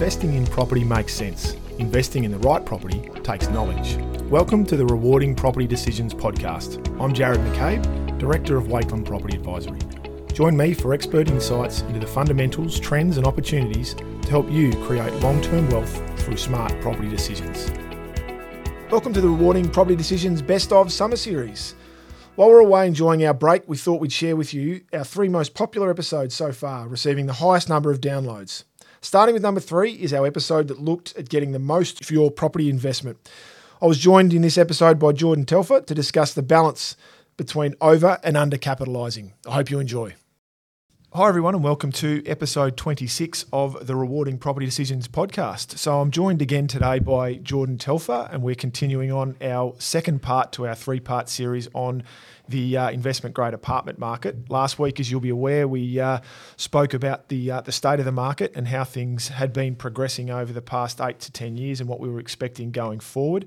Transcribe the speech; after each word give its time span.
investing 0.00 0.32
in 0.32 0.46
property 0.46 0.82
makes 0.82 1.12
sense. 1.12 1.54
Investing 1.78 2.24
in 2.24 2.30
the 2.30 2.38
right 2.38 2.64
property 2.64 3.06
takes 3.22 3.50
knowledge. 3.50 3.98
Welcome 4.30 4.64
to 4.64 4.74
the 4.74 4.86
Rewarding 4.86 5.34
Property 5.34 5.66
Decisions 5.66 6.14
podcast. 6.14 6.78
I'm 6.98 7.12
Jarrod 7.12 7.46
McCabe, 7.46 8.18
Director 8.18 8.56
of 8.56 8.68
Wakelin 8.68 9.04
Property 9.04 9.36
Advisory. 9.36 9.78
Join 10.32 10.56
me 10.56 10.72
for 10.72 10.94
expert 10.94 11.28
insights 11.28 11.82
into 11.82 12.00
the 12.00 12.06
fundamentals, 12.06 12.80
trends, 12.80 13.18
and 13.18 13.26
opportunities 13.26 13.92
to 13.92 14.30
help 14.30 14.50
you 14.50 14.72
create 14.86 15.12
long 15.16 15.38
term 15.42 15.68
wealth 15.68 15.94
through 16.20 16.38
smart 16.38 16.72
property 16.80 17.10
decisions. 17.10 17.70
Welcome 18.90 19.12
to 19.12 19.20
the 19.20 19.28
Rewarding 19.28 19.68
Property 19.68 19.96
Decisions 19.96 20.40
Best 20.40 20.72
of 20.72 20.90
Summer 20.90 21.16
Series. 21.16 21.74
While 22.36 22.48
we're 22.48 22.60
away 22.60 22.86
enjoying 22.86 23.22
our 23.26 23.34
break, 23.34 23.64
we 23.66 23.76
thought 23.76 24.00
we'd 24.00 24.12
share 24.12 24.34
with 24.34 24.54
you 24.54 24.80
our 24.94 25.04
three 25.04 25.28
most 25.28 25.52
popular 25.52 25.90
episodes 25.90 26.34
so 26.34 26.52
far, 26.52 26.88
receiving 26.88 27.26
the 27.26 27.34
highest 27.34 27.68
number 27.68 27.90
of 27.90 28.00
downloads. 28.00 28.64
Starting 29.02 29.32
with 29.32 29.42
number 29.42 29.60
three 29.60 29.92
is 29.92 30.12
our 30.12 30.26
episode 30.26 30.68
that 30.68 30.78
looked 30.78 31.16
at 31.16 31.30
getting 31.30 31.52
the 31.52 31.58
most 31.58 32.04
for 32.04 32.12
your 32.12 32.30
property 32.30 32.68
investment. 32.68 33.30
I 33.80 33.86
was 33.86 33.96
joined 33.96 34.34
in 34.34 34.42
this 34.42 34.58
episode 34.58 34.98
by 34.98 35.12
Jordan 35.12 35.46
Telfer 35.46 35.80
to 35.80 35.94
discuss 35.94 36.34
the 36.34 36.42
balance 36.42 36.96
between 37.38 37.74
over 37.80 38.18
and 38.22 38.36
under 38.36 38.58
capitalising. 38.58 39.32
I 39.48 39.52
hope 39.52 39.70
you 39.70 39.80
enjoy. 39.80 40.16
Hi, 41.14 41.28
everyone, 41.28 41.54
and 41.54 41.64
welcome 41.64 41.90
to 41.92 42.22
episode 42.26 42.76
26 42.76 43.46
of 43.54 43.86
the 43.86 43.96
Rewarding 43.96 44.36
Property 44.36 44.66
Decisions 44.66 45.08
podcast. 45.08 45.78
So, 45.78 45.98
I'm 45.98 46.10
joined 46.10 46.42
again 46.42 46.66
today 46.66 46.98
by 46.98 47.34
Jordan 47.34 47.78
Telfer, 47.78 48.28
and 48.30 48.42
we're 48.42 48.54
continuing 48.54 49.10
on 49.10 49.34
our 49.40 49.74
second 49.78 50.20
part 50.20 50.52
to 50.52 50.68
our 50.68 50.74
three 50.74 51.00
part 51.00 51.30
series 51.30 51.68
on 51.72 52.02
the 52.50 52.76
uh, 52.76 52.90
investment 52.90 53.34
grade 53.34 53.54
apartment 53.54 53.98
market. 53.98 54.50
Last 54.50 54.78
week, 54.78 55.00
as 55.00 55.10
you'll 55.10 55.20
be 55.20 55.30
aware, 55.30 55.66
we 55.66 55.98
uh, 55.98 56.20
spoke 56.56 56.92
about 56.92 57.28
the, 57.28 57.50
uh, 57.50 57.60
the 57.60 57.72
state 57.72 57.98
of 57.98 58.04
the 58.04 58.12
market 58.12 58.52
and 58.54 58.68
how 58.68 58.84
things 58.84 59.28
had 59.28 59.52
been 59.52 59.76
progressing 59.76 60.30
over 60.30 60.52
the 60.52 60.62
past 60.62 61.00
eight 61.00 61.20
to 61.20 61.32
10 61.32 61.56
years 61.56 61.80
and 61.80 61.88
what 61.88 62.00
we 62.00 62.08
were 62.08 62.20
expecting 62.20 62.70
going 62.70 63.00
forward. 63.00 63.46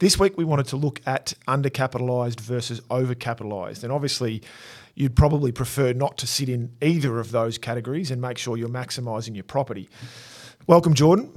This 0.00 0.18
week, 0.18 0.36
we 0.36 0.44
wanted 0.44 0.66
to 0.68 0.76
look 0.76 1.00
at 1.06 1.34
undercapitalised 1.46 2.40
versus 2.40 2.80
overcapitalised. 2.82 3.84
And 3.84 3.92
obviously, 3.92 4.42
you'd 4.94 5.14
probably 5.14 5.52
prefer 5.52 5.92
not 5.92 6.18
to 6.18 6.26
sit 6.26 6.48
in 6.48 6.72
either 6.82 7.20
of 7.20 7.30
those 7.30 7.56
categories 7.56 8.10
and 8.10 8.20
make 8.20 8.38
sure 8.38 8.56
you're 8.56 8.68
maximising 8.68 9.34
your 9.34 9.44
property. 9.44 9.88
Welcome, 10.66 10.94
Jordan. 10.94 11.32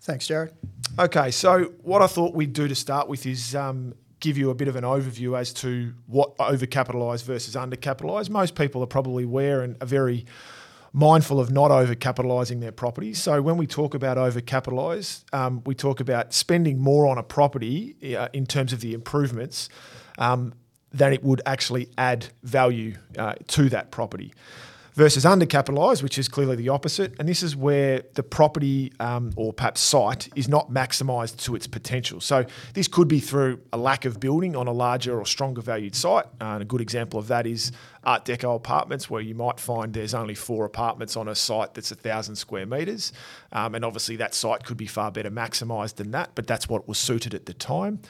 Thanks, 0.00 0.26
Jarrod. 0.26 0.52
Okay, 0.98 1.30
so 1.30 1.72
what 1.82 2.02
I 2.02 2.06
thought 2.06 2.34
we'd 2.34 2.52
do 2.52 2.66
to 2.66 2.74
start 2.74 3.08
with 3.08 3.24
is 3.24 3.54
um, 3.54 3.94
give 4.22 4.38
you 4.38 4.48
a 4.50 4.54
bit 4.54 4.68
of 4.68 4.76
an 4.76 4.84
overview 4.84 5.38
as 5.38 5.52
to 5.52 5.92
what 6.06 6.38
overcapitalised 6.38 7.24
versus 7.24 7.54
undercapitalised. 7.54 8.30
Most 8.30 8.54
people 8.54 8.82
are 8.82 8.86
probably 8.86 9.24
aware 9.24 9.60
and 9.60 9.76
are 9.82 9.86
very 9.86 10.24
mindful 10.92 11.40
of 11.40 11.50
not 11.50 11.70
overcapitalising 11.70 12.60
their 12.60 12.72
properties. 12.72 13.20
So 13.20 13.42
when 13.42 13.56
we 13.56 13.66
talk 13.66 13.94
about 13.94 14.16
overcapitalised, 14.16 15.24
um, 15.34 15.62
we 15.66 15.74
talk 15.74 16.00
about 16.00 16.32
spending 16.32 16.78
more 16.78 17.06
on 17.06 17.18
a 17.18 17.22
property 17.22 17.96
uh, 18.16 18.28
in 18.32 18.46
terms 18.46 18.72
of 18.72 18.80
the 18.80 18.94
improvements 18.94 19.68
um, 20.18 20.54
than 20.92 21.12
it 21.12 21.24
would 21.24 21.42
actually 21.44 21.88
add 21.98 22.26
value 22.42 22.94
uh, 23.18 23.34
to 23.48 23.68
that 23.70 23.90
property. 23.90 24.32
Versus 24.94 25.24
undercapitalised, 25.24 26.02
which 26.02 26.18
is 26.18 26.28
clearly 26.28 26.54
the 26.54 26.68
opposite. 26.68 27.14
And 27.18 27.26
this 27.26 27.42
is 27.42 27.56
where 27.56 28.02
the 28.12 28.22
property 28.22 28.92
um, 29.00 29.32
or 29.36 29.54
perhaps 29.54 29.80
site 29.80 30.28
is 30.36 30.48
not 30.48 30.70
maximised 30.70 31.38
to 31.44 31.54
its 31.54 31.66
potential. 31.66 32.20
So, 32.20 32.44
this 32.74 32.88
could 32.88 33.08
be 33.08 33.18
through 33.18 33.60
a 33.72 33.78
lack 33.78 34.04
of 34.04 34.20
building 34.20 34.54
on 34.54 34.66
a 34.66 34.72
larger 34.72 35.18
or 35.18 35.24
stronger 35.24 35.62
valued 35.62 35.94
site. 35.94 36.26
Uh, 36.42 36.54
and 36.54 36.62
a 36.62 36.66
good 36.66 36.82
example 36.82 37.18
of 37.18 37.28
that 37.28 37.46
is 37.46 37.72
Art 38.04 38.26
Deco 38.26 38.54
apartments, 38.54 39.08
where 39.08 39.22
you 39.22 39.34
might 39.34 39.58
find 39.58 39.94
there's 39.94 40.12
only 40.12 40.34
four 40.34 40.66
apartments 40.66 41.16
on 41.16 41.26
a 41.26 41.34
site 41.34 41.72
that's 41.72 41.90
a 41.90 41.94
thousand 41.94 42.36
square 42.36 42.66
metres. 42.66 43.14
Um, 43.50 43.74
and 43.74 43.86
obviously, 43.86 44.16
that 44.16 44.34
site 44.34 44.64
could 44.64 44.76
be 44.76 44.86
far 44.86 45.10
better 45.10 45.30
maximised 45.30 45.94
than 45.94 46.10
that, 46.10 46.32
but 46.34 46.46
that's 46.46 46.68
what 46.68 46.86
was 46.86 46.98
suited 46.98 47.32
at 47.32 47.46
the 47.46 47.54
time 47.54 48.00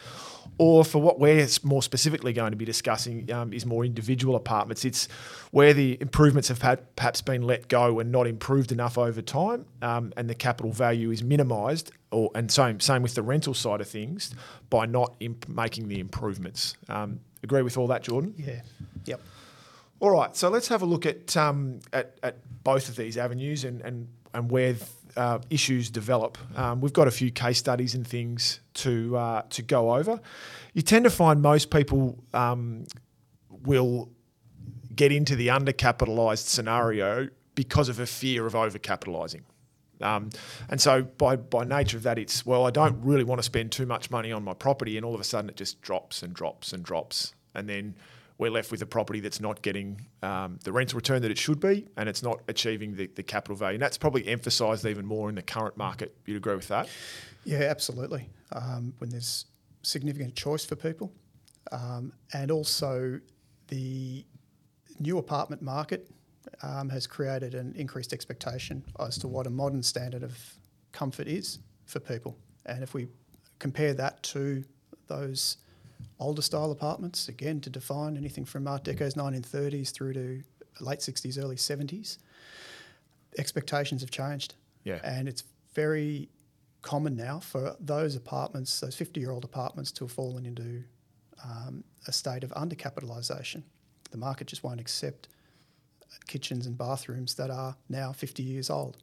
or 0.59 0.85
for 0.85 1.01
what 1.01 1.19
we're 1.19 1.47
more 1.63 1.83
specifically 1.83 2.33
going 2.33 2.53
to 2.53 2.57
be 2.57 2.65
discussing 2.65 3.31
um, 3.33 3.53
is 3.53 3.67
more 3.67 3.85
individual 3.85 4.37
apartments. 4.37 4.85
It's 4.85 5.09
where 5.51 5.73
the 5.75 5.99
improvements 6.01 6.49
have 6.49 6.63
had, 6.63 6.95
perhaps 6.97 7.23
been 7.23 7.43
let 7.43 7.69
go 7.69 8.01
and 8.01 8.13
not 8.13 8.27
improved 8.27 8.73
enough 8.73 8.99
over 8.99 9.23
time, 9.23 9.67
um, 9.81 10.13
and 10.17 10.29
the 10.29 10.35
capital 10.35 10.73
value 10.73 11.11
is 11.11 11.23
minimised. 11.23 11.93
Or 12.11 12.31
and 12.35 12.51
same 12.51 12.79
same 12.79 13.03
with 13.03 13.15
the 13.15 13.23
rental 13.23 13.55
side 13.55 13.81
of 13.81 13.89
things 13.89 14.35
by 14.69 14.85
not 14.85 15.15
imp- 15.21 15.49
making 15.49 15.89
the 15.89 15.99
improvements. 15.99 16.77
Um, 16.89 17.21
agree 17.43 17.63
with 17.63 17.79
all 17.79 17.87
that, 17.87 18.03
Jordan? 18.03 18.35
Yeah. 18.37 18.61
Yep. 19.07 19.21
All 20.01 20.11
right. 20.11 20.37
So 20.37 20.51
let's 20.51 20.69
have 20.69 20.83
a 20.83 20.85
look 20.85 21.07
at 21.07 21.37
um, 21.37 21.81
at, 21.93 22.19
at 22.23 22.37
both 22.65 22.89
of 22.89 22.97
these 22.97 23.17
avenues 23.17 23.65
and 23.65 23.81
and 23.81 24.09
and 24.35 24.51
where 24.51 24.77
uh, 25.17 25.39
issues 25.51 25.91
develop. 25.91 26.39
Um, 26.57 26.81
we've 26.81 26.93
got 26.93 27.09
a 27.09 27.11
few 27.11 27.31
case 27.31 27.59
studies 27.59 27.95
and 27.95 28.07
things 28.07 28.61
to 28.75 29.17
uh, 29.17 29.43
to 29.51 29.63
go 29.63 29.95
over. 29.95 30.21
You 30.73 30.83
tend 30.83 31.05
to 31.05 31.11
find 31.11 31.43
most 31.43 31.71
people 31.71 32.23
um, 32.33 32.85
will 33.51 34.11
get 34.95 35.13
into 35.13 35.37
the 35.37 35.49
undercapitalised 35.49 36.47
scenario 36.47 37.29
because 37.55 37.89
of 37.89 38.01
a 38.01 38.07
fear 38.07 38.47
of 38.47 38.55
overcapitalising. 38.55 39.43
Um, 40.01 40.31
and 40.69 40.81
so, 40.81 41.03
by, 41.03 41.37
by 41.37 41.65
nature 41.65 41.97
of 41.97 42.03
that, 42.03 42.19
it's 42.19 42.45
well, 42.45 42.67
I 42.67 42.71
don't 42.71 43.01
really 43.03 43.25
want 43.25 43.39
to 43.39 43.45
spend 43.45 43.71
too 43.71 43.87
much 43.87 44.11
money 44.11 44.33
on 44.33 44.43
my 44.43 44.55
property, 44.55 44.97
and 44.97 45.07
all 45.07 45.15
of 45.15 45.21
a 45.21 45.25
sudden 45.25 45.49
it 45.49 45.57
just 45.57 45.81
drops 45.81 46.23
and 46.23 46.35
drops 46.35 46.73
and 46.73 46.83
drops. 46.83 47.35
And 47.55 47.69
then 47.69 47.95
we're 48.43 48.51
left 48.51 48.73
with 48.73 48.83
a 48.83 48.87
property 48.87 49.21
that's 49.21 49.41
not 49.41 49.63
getting 49.63 50.05
um, 50.25 50.59
the 50.65 50.73
rental 50.73 50.97
return 50.97 51.23
that 51.23 51.31
it 51.31 51.39
should 51.39 51.61
be 51.61 51.87
and 51.97 52.09
it's 52.09 52.25
not 52.25 52.41
achieving 52.49 52.97
the, 52.97 53.07
the 53.15 53.23
capital 53.23 53.55
value. 53.55 53.77
And 53.77 53.83
that's 53.83 53.97
probably 53.97 54.27
emphasised 54.27 54.85
even 54.85 55.07
more 55.07 55.29
in 55.29 55.37
the 55.37 55.43
current 55.43 55.77
market. 55.77 56.17
You'd 56.27 56.39
agree 56.39 56.57
with 56.57 56.67
that? 56.67 56.89
Yeah, 57.45 57.61
absolutely. 57.61 58.29
Um, 58.51 58.95
when 58.99 59.11
there's 59.11 59.47
significant 59.83 60.35
choice 60.35 60.65
for 60.65 60.75
people, 60.75 61.13
um, 61.71 62.13
and 62.33 62.51
also 62.51 63.21
the 63.69 64.27
new 64.99 65.19
apartment 65.19 65.63
market 65.63 66.11
um, 66.65 66.89
has 66.89 67.07
created 67.07 67.55
an 67.55 67.73
increased 67.77 68.13
expectation 68.13 68.83
as 68.99 69.19
to 69.19 69.29
what 69.29 69.47
a 69.47 69.51
modern 69.51 69.85
standard 69.85 70.25
of 70.25 70.37
comfort 70.91 71.29
is 71.29 71.61
for 71.87 72.01
people. 72.01 72.37
And 72.67 72.83
if 72.83 72.93
we 72.93 73.07
compare 73.61 73.95
that 73.95 74.21
to 74.25 74.65
those 75.07 75.59
older 76.19 76.43
style 76.43 76.71
apartments, 76.71 77.29
again, 77.29 77.61
to 77.61 77.71
define 77.71 78.17
anything 78.17 78.45
from 78.45 78.67
Art 78.67 78.85
Deco's 78.85 79.15
1930s 79.15 79.93
through 79.93 80.15
to 80.15 80.43
late 80.81 81.01
60s, 81.01 81.43
early 81.43 81.57
70s, 81.57 82.19
expectations 83.39 84.01
have 84.03 84.11
changed. 84.11 84.55
Yeah. 84.85 85.01
And 85.05 85.29
it's 85.29 85.45
very 85.75 86.29
common 86.83 87.17
now 87.17 87.41
for 87.41 87.77
those 87.81 88.17
apartments, 88.17 88.81
those 88.81 88.97
50 88.97 89.21
year 89.21 89.31
old 89.31 89.45
apartments, 89.45 89.93
to 89.93 90.05
have 90.05 90.13
fallen 90.13 90.47
into 90.47 90.85
um, 91.45 91.85
a 92.07 92.13
state 92.13 92.45
of 92.45 92.51
undercapitalisation. 92.51 93.63
The 94.11 94.19
market 94.19 94.49
just 94.49 94.63
won't 94.63 94.81
accept 94.81 95.29
kitchens 96.27 96.67
and 96.67 96.77
bathrooms 96.77 97.35
that 97.35 97.51
are 97.51 97.77
now 97.89 98.13
50 98.13 98.43
years 98.43 98.69
old. 98.71 98.99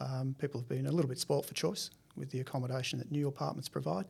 Um, 0.00 0.34
people 0.38 0.60
have 0.60 0.68
been 0.68 0.86
a 0.86 0.92
little 0.92 1.08
bit 1.08 1.18
spoilt 1.18 1.46
for 1.46 1.54
choice 1.54 1.90
with 2.16 2.30
the 2.30 2.40
accommodation 2.40 2.98
that 2.98 3.10
new 3.10 3.28
apartments 3.28 3.68
provide, 3.68 4.06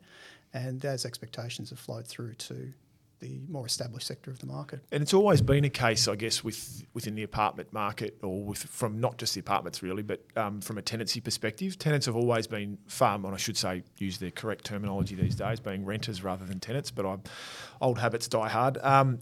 and 0.53 0.81
those 0.81 1.05
expectations 1.05 1.71
have 1.71 1.79
flowed 1.79 2.07
through 2.07 2.35
to 2.35 2.73
the 3.21 3.39
more 3.51 3.67
established 3.67 4.07
sector 4.07 4.31
of 4.31 4.39
the 4.39 4.47
market. 4.47 4.81
And 4.91 5.03
it's 5.03 5.13
always 5.13 5.43
been 5.43 5.65
a 5.67 5.69
case, 5.69 6.09
I 6.09 6.17
guess, 6.17 6.43
with 6.43 6.85
within 6.95 7.15
the 7.15 7.23
apartment 7.23 7.71
market, 7.71 8.17
or 8.23 8.43
with 8.45 8.63
from 8.63 8.99
not 8.99 9.19
just 9.19 9.35
the 9.35 9.41
apartments 9.41 9.83
really, 9.83 10.03
but 10.03 10.25
um, 10.37 10.63
from 10.63 10.79
a 10.79 10.83
tenancy 10.83 11.21
perspective, 11.21 11.79
tenants 11.79 12.07
have 12.07 12.17
always 12.17 12.47
been 12.47 12.79
far, 12.87 13.17
and 13.17 13.27
I 13.27 13.37
should 13.37 13.59
say, 13.59 13.83
use 13.99 14.17
the 14.17 14.31
correct 14.31 14.65
terminology 14.65 15.15
these 15.17 15.35
days, 15.35 15.61
being 15.61 15.85
renters 15.85 16.25
rather 16.25 16.47
than 16.47 16.61
tenants. 16.61 16.91
But 16.91 17.05
I'm, 17.05 17.23
old 17.83 17.99
habits 17.99 18.27
die 18.27 18.49
hard. 18.49 18.79
Um, 18.79 19.21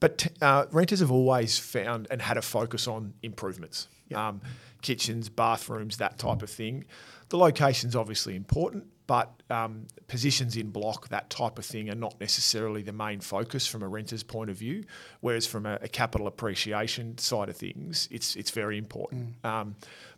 but 0.00 0.18
t- 0.18 0.30
uh, 0.42 0.66
renters 0.70 1.00
have 1.00 1.10
always 1.10 1.58
found 1.58 2.08
and 2.10 2.20
had 2.22 2.36
a 2.36 2.42
focus 2.42 2.86
on 2.86 3.14
improvements, 3.22 3.88
Yep. 4.08 4.18
um, 4.18 4.40
kitchens, 4.82 5.28
bathrooms, 5.30 5.96
that 5.98 6.18
type 6.18 6.42
of 6.42 6.50
thing. 6.50 6.84
The 7.30 7.36
location's 7.36 7.96
obviously 7.96 8.36
important, 8.36 8.86
but 9.06 9.42
um, 9.50 9.86
positions 10.08 10.56
in 10.56 10.70
block, 10.70 11.08
that 11.08 11.30
type 11.30 11.58
of 11.58 11.64
thing, 11.64 11.90
are 11.90 11.96
not 11.96 12.20
necessarily 12.20 12.82
the 12.82 12.92
main 12.92 13.20
focus 13.20 13.66
from 13.66 13.82
a 13.82 13.88
renter's 13.88 14.22
point 14.22 14.50
of 14.50 14.56
view. 14.56 14.84
Whereas 15.20 15.46
from 15.46 15.66
a, 15.66 15.78
a 15.82 15.88
capital 15.88 16.26
appreciation 16.26 17.18
side 17.18 17.48
of 17.48 17.56
things, 17.56 18.08
it's 18.10 18.36
it's 18.36 18.50
very 18.50 18.78
important. 18.78 19.44
Um, 19.44 19.76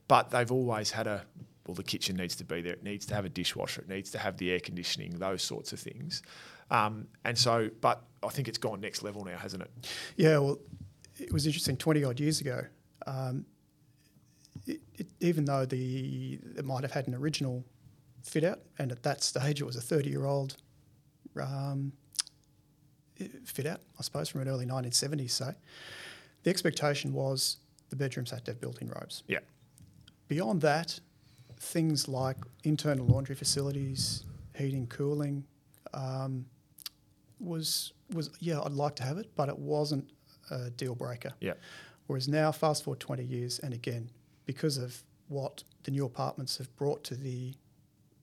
but 0.09 0.31
they've 0.31 0.51
always 0.51 0.91
had 0.91 1.07
a 1.07 1.25
well, 1.67 1.75
the 1.75 1.83
kitchen 1.83 2.17
needs 2.17 2.37
to 2.37 2.45
be 2.45 2.61
there. 2.61 2.73
It 2.73 2.83
needs 2.83 3.07
to 3.07 3.15
have 3.15 3.25
a 3.25 3.29
dishwasher. 3.29 3.83
It 3.83 3.89
needs 3.89 4.11
to 4.11 4.19
have 4.19 4.37
the 4.37 4.51
air 4.51 4.61
conditioning. 4.61 5.19
Those 5.19 5.43
sorts 5.43 5.73
of 5.73 5.81
things. 5.81 6.23
Um, 6.71 7.07
and 7.25 7.39
so, 7.39 7.71
but 7.81 8.03
I 8.23 8.29
think 8.29 8.49
it's 8.49 8.59
gone 8.59 8.81
next 8.81 9.03
level 9.03 9.25
now, 9.25 9.37
hasn't 9.37 9.63
it? 9.63 9.71
Yeah, 10.17 10.39
well, 10.39 10.59
it 11.21 11.33
was 11.33 11.47
interesting 11.47 11.77
20 11.77 12.05
odd 12.05 12.19
years 12.19 12.41
ago. 12.41 12.63
Um, 13.07 13.45
it, 14.67 14.81
it, 14.95 15.07
even 15.21 15.45
though 15.45 15.65
the 15.65 16.39
it 16.57 16.65
might 16.65 16.83
have 16.83 16.93
had 16.93 17.09
an 17.09 17.15
original 17.15 17.65
fit 18.23 18.45
out, 18.45 18.61
and 18.79 18.93
at 18.93 19.03
that 19.03 19.23
stage 19.23 19.61
it 19.61 19.65
was 19.65 19.77
a 19.77 19.81
30 19.81 20.11
year 20.11 20.27
old 20.27 20.57
um, 21.41 21.93
fit 23.45 23.67
out, 23.67 23.81
I 23.99 24.03
suppose, 24.03 24.29
from 24.29 24.43
an 24.43 24.49
early 24.49 24.67
1970s. 24.67 25.31
So 25.31 25.55
the 26.43 26.51
expectation 26.51 27.13
was 27.13 27.59
the 27.91 27.97
bedrooms 27.97 28.31
had 28.31 28.45
to 28.47 28.53
have 28.53 28.61
built 28.61 28.81
in 28.81 28.89
robes. 28.89 29.23
Yeah. 29.27 29.41
Beyond 30.29 30.61
that, 30.63 30.99
things 31.59 32.09
like 32.09 32.37
internal 32.65 33.07
laundry 33.07 33.35
facilities, 33.35 34.25
heating, 34.57 34.87
cooling, 34.87 35.45
um, 35.95 36.47
was 37.39 37.93
was 38.15 38.31
yeah, 38.41 38.61
I'd 38.61 38.73
like 38.73 38.95
to 38.97 39.03
have 39.03 39.19
it, 39.19 39.31
but 39.37 39.49
it 39.49 39.59
wasn't 39.59 40.11
a 40.51 40.71
deal 40.71 40.95
breaker. 40.95 41.33
Yeah. 41.41 41.55
Whereas 42.07 42.29
now, 42.29 42.53
fast 42.53 42.85
forward 42.85 43.01
20 43.01 43.25
years, 43.25 43.59
and 43.61 43.73
again, 43.73 44.11
because 44.47 44.79
of 44.79 45.03
what 45.29 45.65
the 45.85 45.91
new 45.91 46.05
apartments 46.05 46.59
have 46.59 46.75
brought 46.77 47.03
to 47.05 47.15
the 47.15 47.55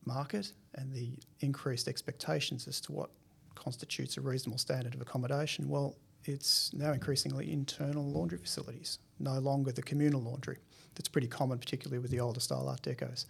market 0.05 0.53
and 0.75 0.93
the 0.93 1.17
increased 1.39 1.87
expectations 1.87 2.67
as 2.67 2.79
to 2.81 2.91
what 2.91 3.09
constitutes 3.55 4.17
a 4.17 4.21
reasonable 4.21 4.57
standard 4.57 4.93
of 4.95 5.01
accommodation, 5.01 5.67
well, 5.67 5.95
it's 6.25 6.71
now 6.73 6.91
increasingly 6.91 7.51
internal 7.51 8.05
laundry 8.05 8.37
facilities, 8.37 8.99
no 9.19 9.39
longer 9.39 9.71
the 9.71 9.81
communal 9.81 10.21
laundry. 10.21 10.57
That's 10.95 11.07
pretty 11.07 11.27
common, 11.27 11.57
particularly 11.57 11.99
with 11.99 12.11
the 12.11 12.19
older 12.19 12.39
style 12.39 12.67
Art 12.67 12.81
Decos. 12.81 13.25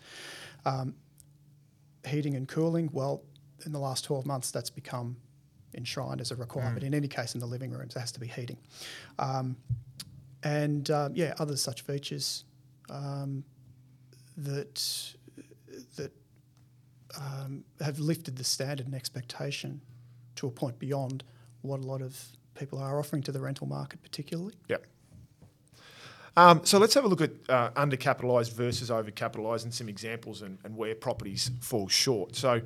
Um, 0.65 0.95
heating 2.06 2.36
and 2.36 2.47
cooling, 2.47 2.89
well, 2.91 3.24
in 3.65 3.71
the 3.71 3.80
last 3.80 4.06
12 4.06 4.25
months, 4.25 4.51
that's 4.51 4.69
become 4.69 5.18
enshrined 5.75 6.21
as 6.21 6.31
a 6.31 6.36
requirement. 6.36 6.83
Mm. 6.83 6.88
In 6.88 6.94
any 6.94 7.07
case, 7.07 7.33
in 7.33 7.39
the 7.39 7.45
living 7.45 7.71
rooms, 7.71 7.94
there 7.94 8.01
has 8.01 8.12
to 8.13 8.19
be 8.19 8.27
heating. 8.27 8.57
Um, 9.19 9.56
and 10.44 10.89
um, 10.89 11.13
yeah, 11.15 11.33
other 11.38 11.57
such 11.57 11.81
features 11.81 12.45
um, 12.89 13.44
that 14.38 15.13
that 15.95 16.12
um, 17.18 17.63
have 17.81 18.00
lifted 18.00 18.36
the 18.36 18.44
standard 18.44 18.86
and 18.86 18.95
expectation 18.95 19.81
to 20.36 20.47
a 20.47 20.51
point 20.51 20.77
beyond 20.80 21.24
what 21.62 21.80
a 21.80 21.83
lot 21.83 22.01
of 22.01 22.18
people 22.53 22.80
are 22.80 23.00
offering 23.00 23.24
to 23.24 23.31
the 23.31 23.39
rental 23.39 23.68
market, 23.68 24.01
particularly. 24.01 24.53
Yep. 24.68 24.86
Um, 26.38 26.62
so 26.63 26.77
let's 26.77 26.94
have 26.94 27.03
a 27.03 27.07
look 27.07 27.21
at 27.21 27.31
uh, 27.50 27.71
undercapitalised 27.71 28.53
versus 28.53 28.89
overcapitalised 28.89 29.63
and 29.63 29.74
some 29.74 29.89
examples 29.89 30.41
and, 30.41 30.57
and 30.63 30.75
where 30.75 30.95
properties 30.95 31.51
fall 31.59 31.88
short. 31.88 32.36
So, 32.36 32.62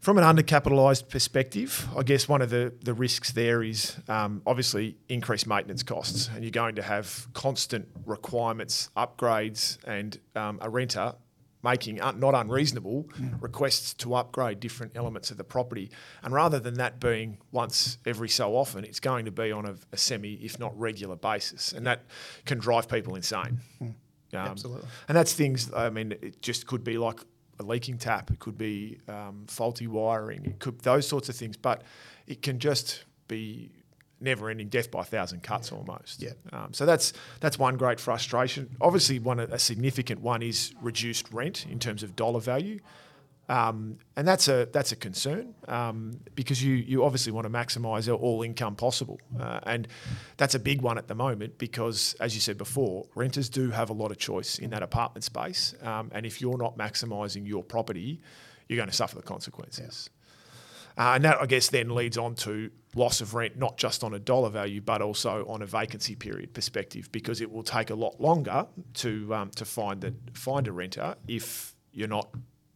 from 0.00 0.16
an 0.16 0.24
undercapitalised 0.24 1.08
perspective, 1.08 1.86
I 1.96 2.02
guess 2.02 2.26
one 2.28 2.40
of 2.40 2.50
the, 2.50 2.72
the 2.82 2.94
risks 2.94 3.32
there 3.32 3.62
is 3.62 3.96
um, 4.08 4.42
obviously 4.46 4.96
increased 5.08 5.46
maintenance 5.46 5.82
costs, 5.82 6.30
and 6.34 6.42
you're 6.42 6.50
going 6.50 6.76
to 6.76 6.82
have 6.82 7.28
constant 7.34 7.86
requirements, 8.06 8.88
upgrades, 8.96 9.78
and 9.86 10.18
um, 10.34 10.58
a 10.62 10.70
renter 10.70 11.14
making 11.62 12.00
un- 12.00 12.18
not 12.18 12.34
unreasonable 12.34 13.06
requests 13.40 13.92
to 13.92 14.14
upgrade 14.14 14.60
different 14.60 14.92
elements 14.96 15.30
of 15.30 15.36
the 15.36 15.44
property. 15.44 15.90
And 16.22 16.32
rather 16.32 16.58
than 16.58 16.74
that 16.74 16.98
being 16.98 17.36
once 17.52 17.98
every 18.06 18.30
so 18.30 18.56
often, 18.56 18.84
it's 18.84 19.00
going 19.00 19.26
to 19.26 19.30
be 19.30 19.52
on 19.52 19.66
a, 19.66 19.74
a 19.92 19.98
semi, 19.98 20.34
if 20.36 20.58
not 20.58 20.78
regular 20.80 21.16
basis. 21.16 21.72
And 21.72 21.86
that 21.86 22.06
can 22.46 22.58
drive 22.58 22.88
people 22.88 23.14
insane. 23.14 23.60
Um, 23.82 23.94
Absolutely. 24.32 24.88
And 25.08 25.16
that's 25.16 25.34
things, 25.34 25.72
I 25.74 25.90
mean, 25.90 26.12
it 26.12 26.40
just 26.40 26.66
could 26.66 26.84
be 26.84 26.96
like 26.96 27.20
a 27.60 27.62
leaking 27.62 27.98
tap, 27.98 28.30
it 28.30 28.38
could 28.40 28.58
be 28.58 28.98
um, 29.08 29.44
faulty 29.46 29.86
wiring, 29.86 30.44
it 30.44 30.58
could 30.58 30.80
those 30.80 31.06
sorts 31.06 31.28
of 31.28 31.36
things. 31.36 31.56
But 31.56 31.82
it 32.26 32.42
can 32.42 32.58
just 32.58 33.04
be 33.28 33.70
never 34.20 34.50
ending 34.50 34.68
death 34.68 34.90
by 34.90 35.00
a 35.00 35.04
thousand 35.04 35.42
cuts 35.42 35.72
almost. 35.72 36.20
Yeah. 36.20 36.32
Um, 36.52 36.72
so 36.72 36.84
that's 36.86 37.12
that's 37.40 37.58
one 37.58 37.76
great 37.76 38.00
frustration. 38.00 38.76
Obviously, 38.80 39.18
one 39.18 39.38
a 39.40 39.58
significant 39.58 40.20
one 40.20 40.42
is 40.42 40.74
reduced 40.80 41.32
rent 41.32 41.66
in 41.70 41.78
terms 41.78 42.02
of 42.02 42.16
dollar 42.16 42.40
value, 42.40 42.80
um, 43.50 43.98
and 44.16 44.28
that's 44.28 44.46
a 44.46 44.68
that's 44.72 44.92
a 44.92 44.96
concern 44.96 45.56
um, 45.66 46.20
because 46.36 46.62
you 46.62 46.74
you 46.74 47.04
obviously 47.04 47.32
want 47.32 47.46
to 47.46 47.50
maximise 47.50 48.08
all 48.08 48.42
income 48.42 48.76
possible, 48.76 49.18
uh, 49.40 49.58
and 49.64 49.88
that's 50.36 50.54
a 50.54 50.60
big 50.60 50.82
one 50.82 50.96
at 50.98 51.08
the 51.08 51.16
moment 51.16 51.58
because, 51.58 52.14
as 52.20 52.32
you 52.32 52.40
said 52.40 52.56
before, 52.56 53.06
renters 53.16 53.48
do 53.48 53.70
have 53.70 53.90
a 53.90 53.92
lot 53.92 54.12
of 54.12 54.18
choice 54.18 54.60
in 54.60 54.70
that 54.70 54.84
apartment 54.84 55.24
space, 55.24 55.74
um, 55.82 56.12
and 56.14 56.24
if 56.24 56.40
you're 56.40 56.58
not 56.58 56.78
maximising 56.78 57.44
your 57.44 57.64
property, 57.64 58.20
you're 58.68 58.76
going 58.76 58.88
to 58.88 58.94
suffer 58.94 59.16
the 59.16 59.22
consequences. 59.22 60.10
Uh, 60.96 61.14
and 61.14 61.24
that, 61.24 61.40
I 61.40 61.46
guess, 61.46 61.70
then 61.70 61.92
leads 61.92 62.18
on 62.18 62.36
to 62.36 62.70
loss 62.94 63.20
of 63.20 63.34
rent, 63.34 63.58
not 63.58 63.76
just 63.76 64.04
on 64.04 64.14
a 64.14 64.18
dollar 64.20 64.50
value, 64.50 64.80
but 64.80 65.02
also 65.02 65.44
on 65.48 65.62
a 65.62 65.66
vacancy 65.66 66.14
period 66.14 66.54
perspective, 66.54 67.10
because 67.10 67.40
it 67.40 67.50
will 67.50 67.64
take 67.64 67.90
a 67.90 67.94
lot 67.96 68.20
longer 68.20 68.68
to 68.94 69.34
um, 69.34 69.50
to 69.56 69.64
find 69.64 70.02
that 70.02 70.14
find 70.36 70.68
a 70.68 70.72
renter 70.72 71.16
if 71.26 71.74
you're 71.92 72.06
not 72.06 72.28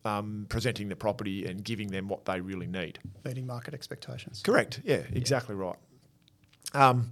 um, 0.05 0.47
presenting 0.49 0.89
the 0.89 0.97
property 0.97 1.47
and 1.47 1.65
giving 1.65 1.89
them 1.89 2.09
what 2.09 2.25
they 2.25 2.41
really 2.41 2.67
need. 2.67 2.99
Meeting 3.25 3.47
market 3.47 3.75
expectations. 3.75 4.43
Correct. 4.45 4.81
Yeah, 4.85 5.03
exactly 5.13 5.55
right. 5.55 5.77
Um, 6.73 7.11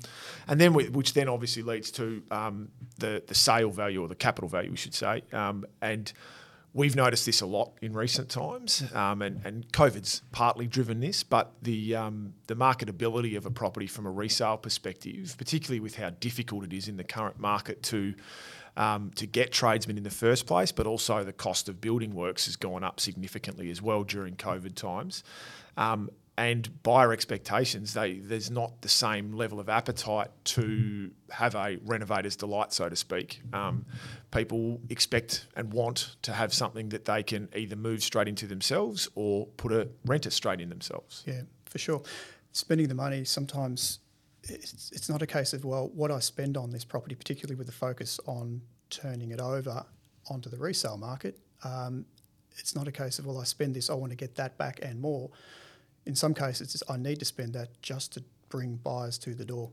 and 0.49 0.61
then, 0.61 0.75
we, 0.75 0.89
which 0.89 1.15
then 1.15 1.29
obviously 1.29 1.62
leads 1.62 1.91
to 1.93 2.23
um, 2.31 2.69
the 2.99 3.23
the 3.27 3.35
sale 3.35 3.71
value 3.71 4.03
or 4.03 4.09
the 4.09 4.15
capital 4.15 4.49
value, 4.49 4.71
we 4.71 4.77
should 4.77 4.94
say. 4.94 5.23
Um, 5.33 5.65
and 5.81 6.12
we've 6.75 6.97
noticed 6.97 7.27
this 7.27 7.41
a 7.43 7.47
lot 7.47 7.73
in 7.81 7.93
recent 7.93 8.29
times, 8.29 8.83
um, 8.94 9.23
and, 9.23 9.44
and 9.44 9.71
COVID's 9.73 10.23
partly 10.33 10.67
driven 10.67 11.00
this. 11.00 11.23
But 11.23 11.53
the 11.62 11.94
um, 11.94 12.35
the 12.49 12.56
marketability 12.56 13.37
of 13.37 13.47
a 13.47 13.50
property 13.50 13.87
from 13.87 14.06
a 14.06 14.11
resale 14.11 14.56
perspective, 14.56 15.35
particularly 15.39 15.81
with 15.81 15.97
how 15.97 16.11
difficult 16.11 16.65
it 16.65 16.73
is 16.73 16.89
in 16.89 16.97
the 16.97 17.05
current 17.05 17.39
market 17.39 17.83
to 17.85 18.15
um, 18.76 19.10
to 19.16 19.26
get 19.26 19.52
tradesmen 19.52 19.96
in 19.96 20.02
the 20.02 20.10
first 20.10 20.46
place, 20.46 20.72
but 20.72 20.86
also 20.86 21.24
the 21.24 21.32
cost 21.32 21.69
of 21.69 21.80
building 21.80 22.14
works 22.14 22.46
has 22.46 22.56
gone 22.56 22.84
up 22.84 23.00
significantly 23.00 23.70
as 23.70 23.82
well 23.82 24.02
during 24.02 24.36
COVID 24.36 24.74
times. 24.74 25.22
Um, 25.76 26.10
and 26.38 26.82
buyer 26.82 27.12
expectations, 27.12 27.92
they, 27.92 28.14
there's 28.14 28.50
not 28.50 28.80
the 28.80 28.88
same 28.88 29.34
level 29.34 29.60
of 29.60 29.69
appetite 29.69 30.28
to 30.44 31.10
have 31.30 31.54
a 31.54 31.78
renovator's 31.84 32.36
delight, 32.36 32.72
so 32.72 32.88
to 32.88 32.96
speak. 32.96 33.42
Um, 33.52 33.84
people 34.30 34.80
expect 34.88 35.46
and 35.56 35.72
want 35.72 36.16
to 36.22 36.32
have 36.32 36.54
something 36.54 36.88
that 36.88 37.04
they 37.04 37.22
can 37.22 37.50
either 37.54 37.76
move 37.76 38.02
straight 38.02 38.28
into 38.28 38.46
themselves 38.46 39.10
or 39.14 39.46
put 39.58 39.72
a 39.72 39.88
renter 40.06 40.30
straight 40.30 40.60
in 40.60 40.70
themselves. 40.70 41.22
Yeah, 41.26 41.42
for 41.66 41.78
sure. 41.78 42.02
Spending 42.52 42.88
the 42.88 42.94
money 42.94 43.24
sometimes 43.24 43.98
it's, 44.49 44.91
it's 44.93 45.09
not 45.09 45.23
a 45.23 45.27
case 45.27 45.53
of 45.53 45.65
well, 45.65 45.91
what 45.94 46.11
I 46.11 46.19
spend 46.19 46.56
on 46.56 46.71
this 46.71 46.85
property, 46.85 47.15
particularly 47.15 47.56
with 47.56 47.67
the 47.67 47.73
focus 47.73 48.19
on 48.27 48.61
turning 48.91 49.31
it 49.31 49.41
over 49.41 49.85
onto 50.29 50.50
the 50.50 50.56
resale 50.56 50.97
market. 50.97 51.39
Um, 51.65 52.05
it's 52.59 52.75
not 52.75 52.87
a 52.89 52.93
case 52.93 53.19
of 53.19 53.27
well, 53.27 53.39
I 53.39 53.44
spend 53.44 53.75
this, 53.75 53.89
I 53.89 53.94
want 53.94 54.11
to 54.11 54.17
get 54.17 54.35
that 54.37 54.59
back 54.59 54.81
and 54.83 55.00
more. 55.00 55.31
In 56.05 56.15
some 56.15 56.35
cases, 56.35 56.75
it's, 56.75 56.83
I 56.89 56.97
need 56.97 57.19
to 57.21 57.25
spend 57.25 57.53
that 57.55 57.81
just 57.81 58.12
to 58.15 58.25
bring 58.49 58.77
buyers 58.77 59.17
to 59.19 59.35
the 59.35 59.44
door 59.44 59.71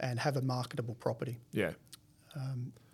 and 0.00 0.18
have 0.18 0.36
a 0.36 0.42
marketable 0.42 0.94
property. 0.94 1.38
Yeah. 1.52 1.72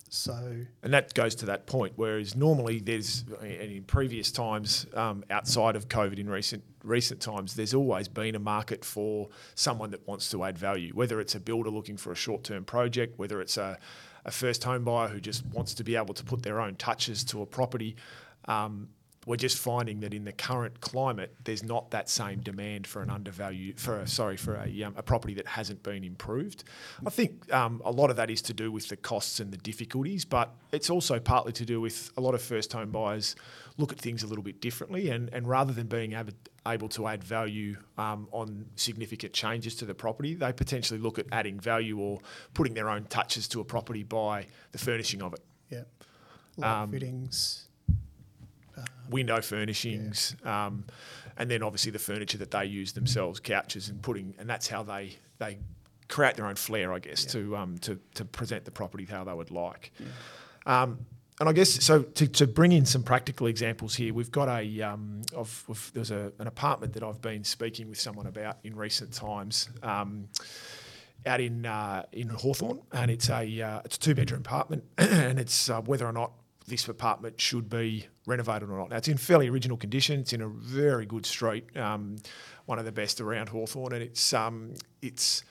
So 0.08 0.64
And 0.82 0.93
that 0.94 1.14
goes 1.14 1.34
to 1.37 1.46
that 1.46 1.66
point. 1.66 1.94
Whereas 1.96 2.34
normally 2.34 2.81
there's, 2.81 3.25
and 3.40 3.72
in 3.72 3.84
previous 3.84 4.31
times, 4.32 4.86
um, 4.94 5.24
outside 5.31 5.77
of 5.77 5.88
COVID, 5.88 6.19
in 6.19 6.29
recent 6.29 6.62
recent 6.82 7.20
times, 7.20 7.55
there's 7.55 7.74
always 7.74 8.08
been 8.08 8.34
a 8.34 8.38
market 8.38 8.84
for 8.84 9.29
someone 9.55 9.91
that 9.91 10.06
wants 10.06 10.31
to 10.31 10.44
add 10.44 10.58
value. 10.58 10.93
Whether 10.94 11.20
it's 11.20 11.34
a 11.34 11.41
builder 11.41 11.70
looking 11.70 11.96
for 11.96 12.12
a 12.12 12.17
short 12.17 12.44
term 12.44 12.65
project, 12.65 13.19
whether 13.19 13.41
it's 13.41 13.56
a, 13.56 13.79
a 14.24 14.31
first 14.31 14.65
home 14.65 14.84
buyer 14.84 15.08
who 15.08 15.20
just 15.20 15.44
wants 15.46 15.74
to 15.74 15.84
be 15.84 15.96
able 15.96 16.15
to 16.15 16.24
put 16.24 16.43
their 16.43 16.60
own 16.60 16.77
touches 16.77 17.24
to 17.24 17.43
a 17.43 17.46
property. 17.46 17.96
Um, 18.46 18.88
we're 19.27 19.37
just 19.37 19.58
finding 19.58 20.01
that 20.01 20.15
in 20.15 20.25
the 20.25 20.32
current 20.32 20.81
climate, 20.81 21.34
there's 21.44 21.63
not 21.63 21.91
that 21.91 22.08
same 22.08 22.41
demand 22.41 22.87
for 22.87 23.03
an 23.03 23.10
undervalued, 23.10 23.79
for 23.79 24.01
a, 24.01 24.06
sorry, 24.06 24.37
for 24.39 24.55
a, 24.56 24.82
um, 24.82 24.94
a 24.96 25.03
property 25.03 25.34
that 25.34 25.46
hasn't 25.46 25.82
been 25.82 26.03
improved. 26.03 26.65
I 27.06 27.10
think 27.10 27.53
um, 27.53 27.82
a 27.84 27.91
lot 27.91 28.08
of 28.08 28.17
that 28.17 28.31
is 28.31 28.41
to 28.43 28.55
do 28.55 28.72
with 28.72 28.89
the 28.89 28.96
costs 28.96 29.39
and 29.41 29.53
the 29.53 29.58
difficulties, 29.58 30.25
but 30.25 30.55
it's 30.72 30.89
also 30.89 31.19
partly 31.20 31.53
to 31.53 31.65
do 31.67 31.81
with 31.81 32.10
a 32.17 32.20
lot 32.22 32.34
of 32.34 32.41
first 32.41 32.72
home 32.72 32.91
buyers 32.91 33.37
look 33.77 33.93
at 33.93 33.98
things 33.98 34.22
a 34.22 34.27
little 34.27 34.43
bit 34.43 34.60
differently, 34.60 35.10
and, 35.10 35.29
and 35.32 35.46
rather 35.46 35.72
than 35.72 35.87
being 35.87 36.15
able, 36.15 36.32
able 36.67 36.89
to 36.89 37.06
add 37.06 37.22
value 37.22 37.77
um, 37.98 38.29
on 38.32 38.65
significant 38.77 39.32
changes 39.34 39.75
to 39.77 39.84
the 39.84 39.94
property, 39.94 40.34
they 40.34 40.53
potentially 40.53 40.98
look 40.98 41.19
at 41.19 41.27
adding 41.32 41.60
value 41.60 41.98
or 41.98 42.19
putting 42.55 42.72
their 42.75 42.89
own 42.89 43.05
touches 43.05 43.46
to 43.48 43.60
a 43.60 43.65
property 43.65 44.03
by 44.03 44.46
the 44.72 44.79
furnishing 44.79 45.22
of 45.22 45.34
it. 45.34 45.41
yeah, 45.70 45.82
light 46.56 46.82
Um, 46.82 46.91
fittings. 46.91 47.68
Window 49.11 49.41
furnishings, 49.41 50.37
um, 50.44 50.85
and 51.37 51.51
then 51.51 51.63
obviously 51.63 51.93
the 51.93 51.99
furniture 51.99 52.39
that 52.39 52.51
they 52.51 52.65
use 52.65 52.93
themselves, 52.93 53.41
couches 53.41 53.89
and 53.89 54.03
putting, 54.03 54.35
and 54.39 54.49
that's 54.49 54.69
how 54.69 54.82
they 54.82 55.17
they 55.39 55.58
create 56.08 56.37
their 56.37 56.47
own 56.47 56.56
flair, 56.56 56.93
I 56.93 56.99
guess, 56.99 57.25
to 57.27 57.56
um, 57.56 57.79
to 57.79 57.99
to 58.15 58.25
present 58.25 58.65
the 58.65 58.70
property 58.70 59.05
how 59.05 59.25
they 59.25 59.32
would 59.32 59.51
like. 59.51 59.93
Um, 60.67 61.06
and 61.41 61.49
I 61.49 61.53
guess 61.53 61.70
so 61.85 62.03
to, 62.03 62.27
to 62.27 62.47
bring 62.47 62.73
in 62.73 62.85
some 62.85 63.03
practical 63.03 63.47
examples 63.47 63.94
here, 63.94 64.13
we've 64.13 64.32
got 64.32 64.49
a 64.49 64.82
um, 64.82 65.23
of, 65.35 65.65
of 65.69 65.91
there's 65.94 66.11
a, 66.11 66.32
an 66.39 66.49
apartment 66.49 66.94
that 66.94 67.03
I've 67.03 67.23
been 67.23 67.44
speaking 67.44 67.89
with 67.89 68.01
someone 68.01 68.27
about 68.27 68.58
in 68.65 68.75
recent 68.75 69.13
times. 69.13 69.69
Um, 69.82 70.29
out 71.27 71.41
in 71.41 71.67
uh, 71.67 72.05
in 72.13 72.29
Hawthorn, 72.29 72.81
and 72.93 73.11
it's 73.11 73.29
a 73.29 73.61
uh, 73.61 73.81
it's 73.85 73.97
a 73.97 74.01
two 74.01 74.15
bedroom 74.15 74.41
apartment, 74.41 74.85
and 74.99 75.39
it's 75.39 75.69
uh, 75.69 75.81
whether 75.81 76.06
or 76.06 76.13
not 76.13 76.32
this 76.69 76.89
apartment 76.89 77.41
should 77.41 77.69
be 77.69 78.06
renovated 78.27 78.69
or 78.70 78.79
not. 78.79 78.91
Now 78.91 78.96
it's 78.96 79.08
in 79.08 79.17
fairly 79.17 79.48
original 79.48 79.77
condition. 79.77 80.20
It's 80.20 80.32
in 80.32 80.43
a 80.43 80.48
very 80.48 81.06
good 81.06 81.27
street, 81.27 81.77
um, 81.77 82.17
one 82.67 82.79
of 82.79 82.84
the 82.84 82.93
best 82.93 83.20
around 83.20 83.48
Hawthorn, 83.48 83.93
and 83.93 84.03
it's 84.03 84.32
um, 84.32 84.75
it's 85.03 85.43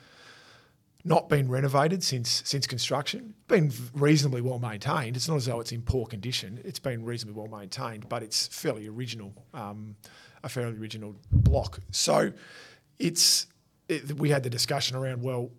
not 1.04 1.30
been 1.30 1.50
renovated 1.50 2.04
since 2.04 2.44
since 2.46 2.68
construction. 2.68 3.34
It's 3.38 3.48
been 3.48 3.72
reasonably 3.94 4.42
well 4.42 4.60
maintained. 4.60 5.16
It's 5.16 5.28
not 5.28 5.38
as 5.38 5.46
though 5.46 5.60
it's 5.60 5.72
in 5.72 5.82
poor 5.82 6.06
condition. 6.06 6.60
It's 6.64 6.80
been 6.80 7.04
reasonably 7.04 7.42
well 7.42 7.60
maintained, 7.60 8.10
but 8.10 8.24
it's 8.24 8.48
fairly 8.48 8.88
original, 8.88 9.34
um, 9.54 9.96
a 10.44 10.50
fairly 10.50 10.78
original 10.78 11.16
block. 11.32 11.80
So 11.92 12.32
it's 13.00 13.48
it, 13.88 14.14
we 14.18 14.30
had 14.30 14.44
the 14.44 14.50
discussion 14.50 14.98
around 14.98 15.22
well, 15.24 15.50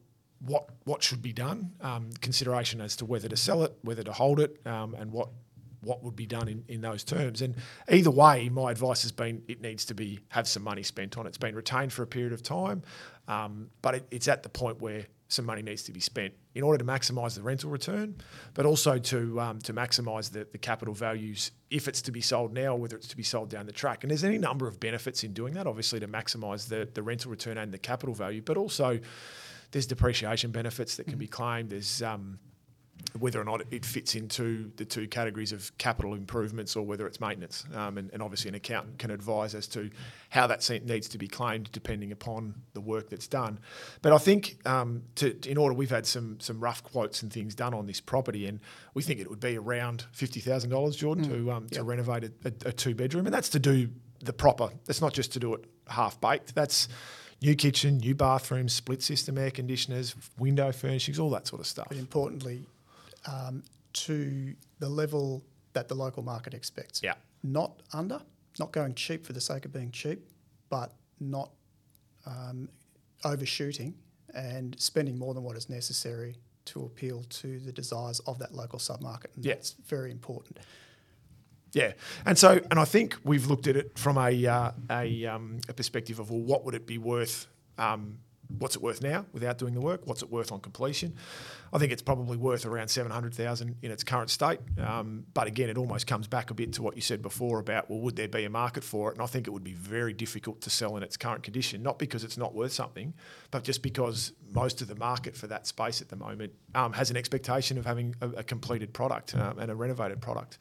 what 0.40 0.68
what 0.84 1.02
should 1.02 1.22
be 1.22 1.32
done, 1.32 1.72
um, 1.80 2.10
consideration 2.20 2.80
as 2.80 2.96
to 2.96 3.04
whether 3.04 3.28
to 3.28 3.36
sell 3.36 3.64
it, 3.64 3.76
whether 3.82 4.02
to 4.02 4.12
hold 4.12 4.40
it, 4.40 4.60
um, 4.66 4.94
and 4.94 5.12
what 5.12 5.30
what 5.80 6.02
would 6.02 6.16
be 6.16 6.26
done 6.26 6.48
in, 6.48 6.64
in 6.68 6.80
those 6.80 7.04
terms. 7.04 7.42
And 7.42 7.54
either 7.88 8.10
way, 8.10 8.48
my 8.48 8.70
advice 8.70 9.02
has 9.02 9.12
been 9.12 9.42
it 9.48 9.60
needs 9.60 9.84
to 9.86 9.94
be 9.94 10.20
have 10.28 10.48
some 10.48 10.62
money 10.62 10.82
spent 10.82 11.16
on 11.16 11.26
it. 11.26 11.30
It's 11.30 11.38
been 11.38 11.54
retained 11.54 11.92
for 11.92 12.02
a 12.02 12.06
period 12.06 12.32
of 12.32 12.42
time, 12.42 12.82
um, 13.26 13.70
but 13.82 13.94
it, 13.94 14.08
it's 14.10 14.28
at 14.28 14.42
the 14.42 14.48
point 14.48 14.80
where 14.80 15.06
some 15.30 15.44
money 15.44 15.60
needs 15.60 15.82
to 15.82 15.92
be 15.92 16.00
spent 16.00 16.32
in 16.54 16.62
order 16.62 16.78
to 16.78 16.90
maximise 16.90 17.34
the 17.34 17.42
rental 17.42 17.70
return, 17.70 18.16
but 18.54 18.64
also 18.64 18.98
to 18.98 19.40
um, 19.40 19.58
to 19.60 19.72
maximise 19.72 20.32
the, 20.32 20.46
the 20.50 20.58
capital 20.58 20.94
values 20.94 21.52
if 21.70 21.86
it's 21.86 22.00
to 22.02 22.10
be 22.10 22.22
sold 22.22 22.54
now 22.54 22.74
whether 22.74 22.96
it's 22.96 23.08
to 23.08 23.16
be 23.16 23.22
sold 23.22 23.50
down 23.50 23.66
the 23.66 23.72
track. 23.72 24.02
And 24.02 24.10
there's 24.10 24.24
any 24.24 24.38
number 24.38 24.66
of 24.66 24.80
benefits 24.80 25.22
in 25.24 25.32
doing 25.32 25.54
that, 25.54 25.66
obviously 25.66 26.00
to 26.00 26.08
maximise 26.08 26.68
the, 26.68 26.88
the 26.94 27.02
rental 27.02 27.30
return 27.30 27.58
and 27.58 27.72
the 27.72 27.78
capital 27.78 28.14
value, 28.14 28.42
but 28.42 28.56
also 28.56 28.98
there's 29.70 29.86
depreciation 29.86 30.50
benefits 30.50 30.96
that 30.96 31.06
can 31.06 31.18
be 31.18 31.26
claimed. 31.26 31.70
There's 31.70 32.02
um, 32.02 32.38
whether 33.18 33.40
or 33.40 33.44
not 33.44 33.62
it 33.70 33.84
fits 33.84 34.14
into 34.14 34.70
the 34.76 34.84
two 34.84 35.08
categories 35.08 35.52
of 35.52 35.76
capital 35.78 36.14
improvements 36.14 36.76
or 36.76 36.84
whether 36.84 37.06
it's 37.06 37.20
maintenance. 37.20 37.64
Um, 37.74 37.98
and, 37.98 38.10
and, 38.12 38.22
obviously, 38.22 38.48
an 38.48 38.54
accountant 38.54 38.98
can 38.98 39.10
advise 39.10 39.54
as 39.54 39.66
to 39.68 39.90
how 40.30 40.46
that 40.46 40.68
needs 40.84 41.08
to 41.08 41.18
be 41.18 41.28
claimed 41.28 41.70
depending 41.72 42.12
upon 42.12 42.54
the 42.74 42.80
work 42.80 43.08
that's 43.08 43.26
done. 43.26 43.58
But 44.02 44.12
I 44.12 44.18
think 44.18 44.58
um, 44.66 45.02
to, 45.16 45.36
in 45.48 45.56
order, 45.56 45.74
we've 45.74 45.90
had 45.90 46.06
some 46.06 46.38
some 46.40 46.60
rough 46.60 46.82
quotes 46.82 47.22
and 47.22 47.32
things 47.32 47.54
done 47.54 47.74
on 47.74 47.86
this 47.86 48.00
property, 48.00 48.46
and 48.46 48.60
we 48.94 49.02
think 49.02 49.20
it 49.20 49.28
would 49.30 49.40
be 49.40 49.56
around 49.56 50.04
fifty 50.12 50.40
thousand 50.40 50.70
dollars, 50.70 50.96
Jordan, 50.96 51.24
mm. 51.24 51.30
to 51.30 51.52
um, 51.52 51.62
yep. 51.64 51.72
to 51.72 51.84
renovate 51.84 52.24
a, 52.24 52.32
a, 52.44 52.68
a 52.68 52.72
two 52.72 52.94
bedroom, 52.94 53.26
and 53.26 53.34
that's 53.34 53.48
to 53.50 53.58
do 53.58 53.88
the 54.20 54.32
proper. 54.32 54.70
It's 54.88 55.00
not 55.00 55.12
just 55.12 55.32
to 55.32 55.40
do 55.40 55.54
it 55.54 55.64
half 55.88 56.20
baked. 56.20 56.54
That's 56.54 56.88
new 57.40 57.54
kitchen, 57.54 57.98
new 57.98 58.14
bathroom, 58.14 58.68
split 58.68 59.02
system 59.02 59.38
air 59.38 59.50
conditioners, 59.50 60.14
window 60.38 60.72
furnishings, 60.72 61.18
all 61.18 61.30
that 61.30 61.46
sort 61.46 61.60
of 61.60 61.66
stuff. 61.66 61.86
But 61.88 61.98
importantly, 61.98 62.66
um, 63.28 63.62
to 63.92 64.54
the 64.78 64.88
level 64.88 65.44
that 65.72 65.88
the 65.88 65.94
local 65.94 66.22
market 66.22 66.54
expects. 66.54 67.02
Yeah. 67.02 67.14
Not 67.42 67.82
under, 67.92 68.20
not 68.58 68.72
going 68.72 68.94
cheap 68.94 69.24
for 69.26 69.32
the 69.32 69.40
sake 69.40 69.64
of 69.64 69.72
being 69.72 69.90
cheap, 69.90 70.26
but 70.68 70.92
not 71.20 71.50
um, 72.26 72.68
overshooting 73.24 73.94
and 74.34 74.78
spending 74.80 75.18
more 75.18 75.34
than 75.34 75.42
what 75.42 75.56
is 75.56 75.68
necessary 75.68 76.36
to 76.66 76.84
appeal 76.84 77.24
to 77.30 77.58
the 77.60 77.72
desires 77.72 78.20
of 78.20 78.38
that 78.38 78.54
local 78.54 78.78
submarket. 78.78 79.34
And 79.36 79.44
yeah. 79.44 79.54
that's 79.54 79.72
very 79.86 80.10
important. 80.10 80.58
Yeah, 81.72 81.92
and 82.24 82.38
so 82.38 82.60
and 82.70 82.80
I 82.80 82.86
think 82.86 83.18
we've 83.24 83.46
looked 83.46 83.66
at 83.66 83.76
it 83.76 83.98
from 83.98 84.16
a 84.16 84.46
uh, 84.46 84.70
a, 84.90 85.26
um, 85.26 85.60
a, 85.68 85.74
perspective 85.74 86.18
of 86.18 86.30
well, 86.30 86.40
what 86.40 86.64
would 86.64 86.74
it 86.74 86.86
be 86.86 86.96
worth 86.96 87.46
um, 87.76 88.18
what's 88.58 88.76
it 88.76 88.82
worth 88.82 89.02
now 89.02 89.26
without 89.32 89.58
doing 89.58 89.74
the 89.74 89.80
work? 89.80 90.06
What's 90.06 90.22
it 90.22 90.30
worth 90.30 90.52
on 90.52 90.60
completion? 90.60 91.14
I 91.72 91.78
think 91.78 91.92
it's 91.92 92.02
probably 92.02 92.36
worth 92.36 92.64
around 92.64 92.88
seven 92.88 93.12
hundred 93.12 93.34
thousand 93.34 93.76
in 93.82 93.90
its 93.90 94.02
current 94.02 94.30
state. 94.30 94.60
Um, 94.78 95.26
but 95.34 95.46
again, 95.46 95.68
it 95.68 95.76
almost 95.76 96.06
comes 96.06 96.26
back 96.26 96.50
a 96.50 96.54
bit 96.54 96.72
to 96.74 96.82
what 96.82 96.96
you 96.96 97.02
said 97.02 97.20
before 97.20 97.58
about 97.58 97.90
well, 97.90 98.00
would 98.00 98.16
there 98.16 98.28
be 98.28 98.44
a 98.44 98.50
market 98.50 98.84
for 98.84 99.10
it? 99.10 99.14
And 99.14 99.22
I 99.22 99.26
think 99.26 99.46
it 99.46 99.50
would 99.50 99.64
be 99.64 99.74
very 99.74 100.12
difficult 100.12 100.60
to 100.62 100.70
sell 100.70 100.96
in 100.96 101.02
its 101.02 101.16
current 101.16 101.42
condition, 101.42 101.82
not 101.82 101.98
because 101.98 102.24
it's 102.24 102.38
not 102.38 102.54
worth 102.54 102.72
something, 102.72 103.12
but 103.50 103.64
just 103.64 103.82
because 103.82 104.32
most 104.50 104.80
of 104.80 104.88
the 104.88 104.96
market 104.96 105.36
for 105.36 105.46
that 105.48 105.66
space 105.66 106.00
at 106.00 106.08
the 106.08 106.16
moment 106.16 106.52
um, 106.74 106.92
has 106.94 107.10
an 107.10 107.16
expectation 107.16 107.76
of 107.76 107.84
having 107.84 108.14
a, 108.20 108.28
a 108.28 108.42
completed 108.42 108.92
product 108.92 109.34
um, 109.34 109.58
and 109.58 109.70
a 109.70 109.74
renovated 109.74 110.20
product. 110.20 110.58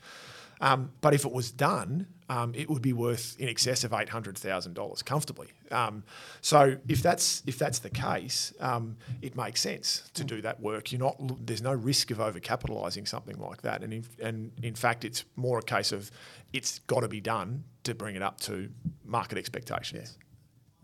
Um, 0.60 0.92
but 1.02 1.14
if 1.14 1.26
it 1.26 1.32
was 1.32 1.52
done, 1.52 2.08
um, 2.30 2.54
it 2.56 2.70
would 2.70 2.82
be 2.82 2.94
worth 2.94 3.40
in 3.40 3.48
excess 3.48 3.84
of 3.84 3.94
eight 3.94 4.10
hundred 4.10 4.38
thousand 4.38 4.74
dollars 4.74 5.02
comfortably. 5.02 5.48
Um, 5.72 6.04
so 6.42 6.78
if 6.88 7.02
that's 7.02 7.44
if 7.46 7.58
that's 7.58 7.80
the 7.80 7.90
case, 7.90 8.54
um, 8.60 8.98
it 9.22 9.36
makes 9.36 9.62
sense 9.62 10.10
to 10.14 10.24
do 10.24 10.42
that 10.42 10.60
work. 10.60 10.92
You're 10.92 11.00
not 11.00 11.46
there's 11.46 11.62
no 11.62 11.74
risk 11.74 12.12
of 12.12 12.18
overcapitalising 12.18 13.08
something 13.08 13.38
like 13.40 13.62
that, 13.62 13.84
and 13.84 13.94
in, 13.94 14.06
and 14.22 14.52
in 14.62 14.76
fact, 14.76 15.06
it's 15.06 15.24
more 15.36 15.60
a 15.60 15.64
case 15.64 15.92
of 15.92 16.12
it's 16.54 16.80
got 16.80 17.02
to 17.02 17.08
be 17.08 17.22
done 17.22 17.64
to 17.84 17.96
bring 17.96 18.16
it 18.16 18.22
up 18.22 18.40
to 18.42 18.70
market 19.06 19.38
expectations. 19.38 20.18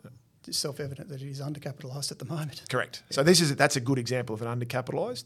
Yeah. 0.03 0.11
It's 0.47 0.57
self-evident 0.57 1.07
that 1.09 1.21
it 1.21 1.29
is 1.29 1.39
undercapitalised 1.39 2.11
at 2.11 2.19
the 2.19 2.25
moment. 2.25 2.63
Correct. 2.69 3.03
Yeah. 3.09 3.15
So 3.15 3.23
this 3.23 3.41
is 3.41 3.55
that's 3.55 3.75
a 3.75 3.81
good 3.81 3.97
example 3.97 4.35
of 4.35 4.41
an 4.41 4.59
undercapitalised. 4.59 5.25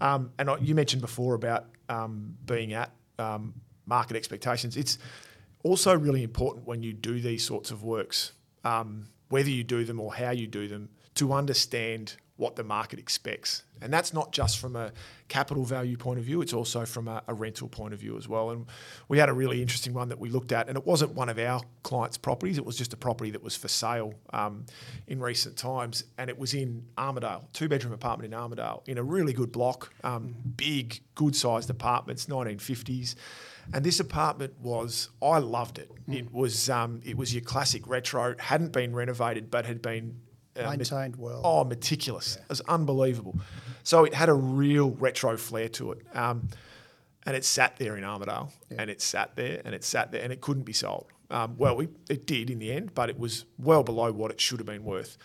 Um, 0.00 0.32
and 0.38 0.50
you 0.60 0.74
mentioned 0.74 1.02
before 1.02 1.34
about 1.34 1.66
um, 1.88 2.36
being 2.44 2.72
at 2.72 2.90
um, 3.18 3.54
market 3.86 4.16
expectations. 4.16 4.76
It's 4.76 4.98
also 5.62 5.96
really 5.96 6.22
important 6.22 6.66
when 6.66 6.82
you 6.82 6.92
do 6.92 7.20
these 7.20 7.44
sorts 7.44 7.70
of 7.70 7.82
works, 7.82 8.32
um, 8.64 9.06
whether 9.28 9.50
you 9.50 9.64
do 9.64 9.84
them 9.84 10.00
or 10.00 10.14
how 10.14 10.30
you 10.30 10.46
do 10.46 10.68
them, 10.68 10.88
to 11.14 11.32
understand 11.32 12.16
what 12.36 12.54
the 12.56 12.62
market 12.62 12.98
expects. 12.98 13.62
And 13.80 13.92
that's 13.92 14.12
not 14.12 14.30
just 14.30 14.58
from 14.58 14.76
a 14.76 14.92
capital 15.28 15.64
value 15.64 15.96
point 15.96 16.18
of 16.18 16.24
view, 16.24 16.42
it's 16.42 16.52
also 16.52 16.84
from 16.84 17.08
a, 17.08 17.22
a, 17.28 17.34
rental 17.34 17.68
point 17.68 17.94
of 17.94 18.00
view 18.00 18.16
as 18.16 18.28
well. 18.28 18.50
And 18.50 18.66
we 19.08 19.18
had 19.18 19.28
a 19.28 19.32
really 19.32 19.62
interesting 19.62 19.94
one 19.94 20.08
that 20.10 20.18
we 20.18 20.28
looked 20.28 20.52
at, 20.52 20.68
and 20.68 20.76
it 20.76 20.86
wasn't 20.86 21.14
one 21.14 21.28
of 21.28 21.38
our 21.38 21.62
clients' 21.82 22.18
properties, 22.18 22.58
it 22.58 22.64
was 22.64 22.76
just 22.76 22.92
a 22.92 22.96
property 22.96 23.30
that 23.30 23.42
was 23.42 23.56
for 23.56 23.68
sale 23.68 24.14
um, 24.32 24.66
in 25.06 25.20
recent 25.20 25.56
times. 25.56 26.04
And 26.18 26.28
it 26.28 26.38
was 26.38 26.52
in 26.52 26.84
Armadale, 26.98 27.48
two 27.52 27.68
bedroom 27.68 27.94
apartment 27.94 28.32
in 28.32 28.38
Armadale, 28.38 28.82
in 28.86 28.98
a 28.98 29.02
really 29.02 29.32
good 29.32 29.50
block, 29.50 29.92
um, 30.04 30.34
big, 30.56 31.00
good 31.14 31.34
sized 31.34 31.70
apartments, 31.70 32.26
1950s. 32.26 33.14
And 33.72 33.84
this 33.84 34.00
apartment 34.00 34.54
was, 34.60 35.10
I 35.22 35.38
loved 35.38 35.78
it. 35.78 35.90
Mm. 36.08 36.14
It 36.14 36.32
was, 36.32 36.70
um, 36.70 37.00
it 37.04 37.16
was 37.16 37.34
your 37.34 37.42
classic 37.42 37.86
retro. 37.86 38.34
hadn't 38.38 38.72
been 38.72 38.94
renovated, 38.94 39.50
but 39.50 39.66
had 39.66 39.82
been 39.82 40.20
uh, 40.56 40.70
maintained 40.70 41.16
well. 41.16 41.42
Oh, 41.44 41.64
meticulous! 41.64 42.36
Yeah. 42.36 42.44
It 42.44 42.48
was 42.48 42.60
unbelievable. 42.62 43.38
So 43.82 44.04
it 44.04 44.14
had 44.14 44.28
a 44.28 44.34
real 44.34 44.90
retro 44.90 45.36
flair 45.36 45.68
to 45.70 45.92
it. 45.92 46.06
Um, 46.14 46.48
and 47.26 47.34
it 47.34 47.44
sat 47.44 47.76
there 47.76 47.96
in 47.96 48.04
Armadale, 48.04 48.52
yeah. 48.70 48.76
and 48.80 48.90
it 48.90 49.02
sat 49.02 49.34
there, 49.34 49.60
and 49.64 49.74
it 49.74 49.82
sat 49.82 50.12
there, 50.12 50.22
and 50.22 50.32
it 50.32 50.40
couldn't 50.40 50.62
be 50.62 50.72
sold. 50.72 51.06
Um, 51.28 51.56
well, 51.58 51.76
we, 51.76 51.88
it 52.08 52.24
did 52.26 52.50
in 52.50 52.60
the 52.60 52.72
end, 52.72 52.94
but 52.94 53.10
it 53.10 53.18
was 53.18 53.44
well 53.58 53.82
below 53.82 54.12
what 54.12 54.30
it 54.30 54.40
should 54.40 54.60
have 54.60 54.66
been 54.66 54.84
worth. 54.84 55.18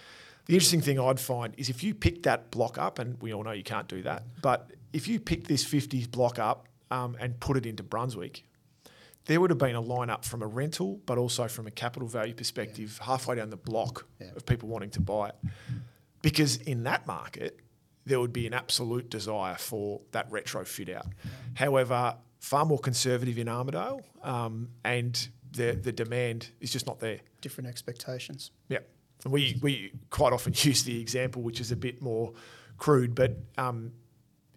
The 0.47 0.55
interesting 0.55 0.81
thing 0.81 0.99
I'd 0.99 1.19
find 1.19 1.53
is 1.57 1.69
if 1.69 1.83
you 1.83 1.93
pick 1.93 2.23
that 2.23 2.49
block 2.49 2.79
up, 2.79 2.97
and 2.97 3.21
we 3.21 3.33
all 3.33 3.43
know 3.43 3.51
you 3.51 3.63
can't 3.63 3.87
do 3.87 4.01
that, 4.01 4.23
but 4.41 4.71
if 4.93 5.07
you 5.07 5.19
pick 5.19 5.47
this 5.47 5.63
50s 5.63 6.09
block 6.09 6.39
up 6.39 6.67
um, 6.91 7.17
and 7.19 7.39
put 7.39 7.57
it 7.57 7.65
into 7.65 7.81
Brunswick, 7.81 8.43
there 9.25 9.39
would 9.39 9.49
have 9.49 9.59
been 9.59 9.75
a 9.75 9.81
lineup 9.81 10.25
from 10.25 10.41
a 10.41 10.47
rental, 10.47 10.99
but 11.05 11.17
also 11.17 11.47
from 11.47 11.67
a 11.67 11.71
capital 11.71 12.07
value 12.07 12.33
perspective, 12.33 12.97
yeah. 12.99 13.07
halfway 13.07 13.35
down 13.35 13.49
the 13.49 13.57
block 13.57 14.05
yeah. 14.19 14.27
of 14.35 14.45
people 14.45 14.67
wanting 14.67 14.89
to 14.91 15.01
buy 15.01 15.29
it. 15.29 15.35
Because 16.21 16.57
in 16.57 16.83
that 16.83 17.07
market, 17.07 17.59
there 18.05 18.19
would 18.19 18.33
be 18.33 18.47
an 18.47 18.53
absolute 18.53 19.09
desire 19.09 19.55
for 19.55 20.01
that 20.11 20.29
retrofit 20.31 20.95
out. 20.95 21.07
However, 21.53 22.15
far 22.39 22.65
more 22.65 22.79
conservative 22.79 23.37
in 23.37 23.47
Armadale, 23.47 24.01
um, 24.23 24.69
and 24.83 25.29
the 25.51 25.73
the 25.73 25.91
demand 25.91 26.49
is 26.59 26.71
just 26.71 26.87
not 26.87 26.99
there. 26.99 27.19
Different 27.41 27.69
expectations. 27.69 28.51
Yeah, 28.69 28.79
and 29.23 29.31
we 29.31 29.59
we 29.61 29.91
quite 30.09 30.33
often 30.33 30.53
use 30.57 30.83
the 30.83 30.99
example, 30.99 31.41
which 31.41 31.59
is 31.59 31.71
a 31.71 31.75
bit 31.75 32.01
more 32.01 32.33
crude, 32.77 33.13
but 33.13 33.37
um, 33.57 33.91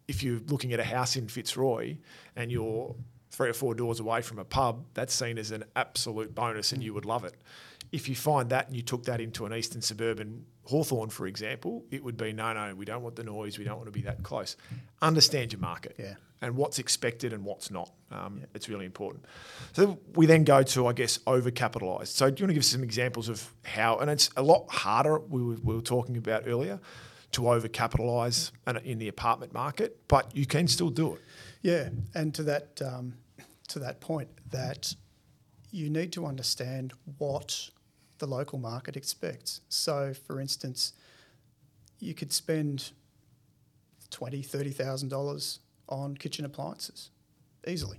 if 0.08 0.22
you're 0.22 0.40
looking 0.48 0.72
at 0.72 0.80
a 0.80 0.84
house 0.84 1.16
in 1.16 1.28
Fitzroy 1.28 1.96
and 2.36 2.50
you're 2.50 2.94
three 3.30 3.48
or 3.48 3.54
four 3.54 3.74
doors 3.74 4.00
away 4.00 4.22
from 4.22 4.38
a 4.38 4.44
pub, 4.44 4.84
that's 4.94 5.12
seen 5.12 5.38
as 5.38 5.50
an 5.50 5.64
absolute 5.74 6.34
bonus 6.34 6.72
and 6.72 6.82
you 6.82 6.94
would 6.94 7.04
love 7.04 7.24
it. 7.24 7.34
If 7.92 8.08
you 8.08 8.14
find 8.14 8.50
that 8.50 8.68
and 8.68 8.76
you 8.76 8.82
took 8.82 9.04
that 9.04 9.20
into 9.20 9.46
an 9.46 9.52
eastern 9.52 9.82
suburban 9.82 10.46
Hawthorn, 10.64 11.10
for 11.10 11.26
example, 11.26 11.84
it 11.90 12.02
would 12.02 12.16
be 12.16 12.32
no, 12.32 12.52
no, 12.52 12.74
we 12.74 12.84
don't 12.84 13.02
want 13.02 13.16
the 13.16 13.24
noise, 13.24 13.58
we 13.58 13.64
don't 13.64 13.76
want 13.76 13.86
to 13.86 13.92
be 13.92 14.02
that 14.02 14.22
close. 14.22 14.56
Understand 15.02 15.52
your 15.52 15.60
market 15.60 15.94
yeah. 15.98 16.14
and 16.40 16.56
what's 16.56 16.78
expected 16.78 17.32
and 17.32 17.44
what's 17.44 17.70
not. 17.70 17.92
Um, 18.10 18.38
yeah. 18.40 18.46
It's 18.54 18.68
really 18.68 18.86
important. 18.86 19.26
So 19.72 19.98
we 20.14 20.26
then 20.26 20.44
go 20.44 20.62
to, 20.62 20.86
I 20.86 20.92
guess, 20.92 21.18
overcapitalised. 21.18 22.08
So 22.08 22.30
do 22.30 22.40
you 22.40 22.44
want 22.44 22.50
to 22.50 22.54
give 22.54 22.62
us 22.62 22.68
some 22.68 22.82
examples 22.82 23.28
of 23.28 23.52
how, 23.64 23.98
and 23.98 24.10
it's 24.10 24.30
a 24.36 24.42
lot 24.42 24.70
harder, 24.70 25.18
we 25.18 25.42
were, 25.42 25.56
we 25.62 25.74
were 25.74 25.82
talking 25.82 26.16
about 26.16 26.44
earlier, 26.46 26.80
to 27.34 27.42
overcapitalise 27.42 28.52
in 28.84 28.98
the 28.98 29.08
apartment 29.08 29.52
market, 29.52 29.98
but 30.08 30.34
you 30.34 30.46
can 30.46 30.66
still 30.66 30.90
do 30.90 31.14
it. 31.14 31.20
Yeah, 31.62 31.88
and 32.14 32.34
to 32.34 32.42
that 32.44 32.80
um, 32.82 33.14
to 33.68 33.78
that 33.80 34.00
point, 34.00 34.28
that 34.50 34.94
you 35.70 35.90
need 35.90 36.12
to 36.12 36.26
understand 36.26 36.92
what 37.18 37.70
the 38.18 38.26
local 38.26 38.58
market 38.58 38.96
expects. 38.96 39.60
So, 39.68 40.14
for 40.14 40.40
instance, 40.40 40.92
you 41.98 42.14
could 42.14 42.32
spend 42.32 42.92
twenty, 44.10 44.42
thirty 44.42 44.70
thousand 44.70 45.08
dollars 45.08 45.60
on 45.88 46.16
kitchen 46.16 46.44
appliances 46.44 47.10
easily. 47.66 47.98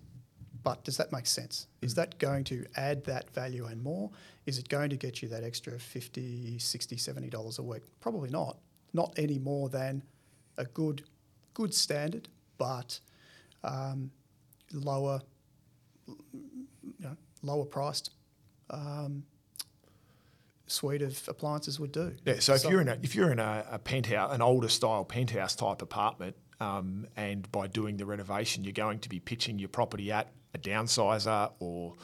But 0.63 0.83
does 0.83 0.97
that 0.97 1.11
make 1.11 1.27
sense? 1.27 1.67
Is 1.83 1.93
that 1.93 2.17
going 2.17 2.43
to 2.45 2.65
add 2.75 3.03
that 3.05 3.29
value 3.35 3.65
and 3.65 3.83
more? 3.83 4.09
Is 4.47 4.57
it 4.57 4.67
going 4.67 4.89
to 4.89 4.97
get 4.97 5.21
you 5.21 5.27
that 5.29 5.43
extra 5.43 5.77
50 5.77 6.57
60 6.57 6.95
$70 6.95 7.59
a 7.59 7.61
week? 7.61 7.83
Probably 7.99 8.31
not 8.31 8.57
not 8.95 9.13
any 9.17 9.37
more 9.37 9.69
than 9.69 10.01
a 10.57 10.65
good 10.65 11.03
good 11.53 11.73
standard, 11.73 12.27
but 12.57 12.99
um, 13.63 14.11
lower 14.73 15.21
you 16.07 16.15
know, 16.99 17.17
lower 17.43 17.65
priced 17.65 18.11
um, 18.69 19.23
suite 20.67 21.01
of 21.01 21.21
appliances 21.27 21.79
would 21.79 21.91
do. 21.91 22.13
Yeah, 22.25 22.39
so, 22.39 22.53
if 22.53 22.63
you're 22.63 22.81
in 22.81 22.87
a 22.87 22.97
if 23.03 23.15
you're 23.15 23.31
in 23.31 23.39
a, 23.39 23.65
a 23.71 23.79
penthouse, 23.79 24.33
an 24.33 24.41
older 24.41 24.69
style 24.69 25.05
penthouse 25.05 25.55
type 25.55 25.81
apartment, 25.81 26.35
um, 26.59 27.07
and 27.15 27.51
by 27.51 27.67
doing 27.67 27.97
the 27.97 28.05
renovation, 28.05 28.63
you're 28.63 28.73
going 28.73 28.99
to 28.99 29.09
be 29.09 29.19
pitching 29.19 29.59
your 29.59 29.69
property 29.69 30.11
at 30.11 30.31
a 30.53 30.57
downsizer 30.57 31.51
or 31.59 31.95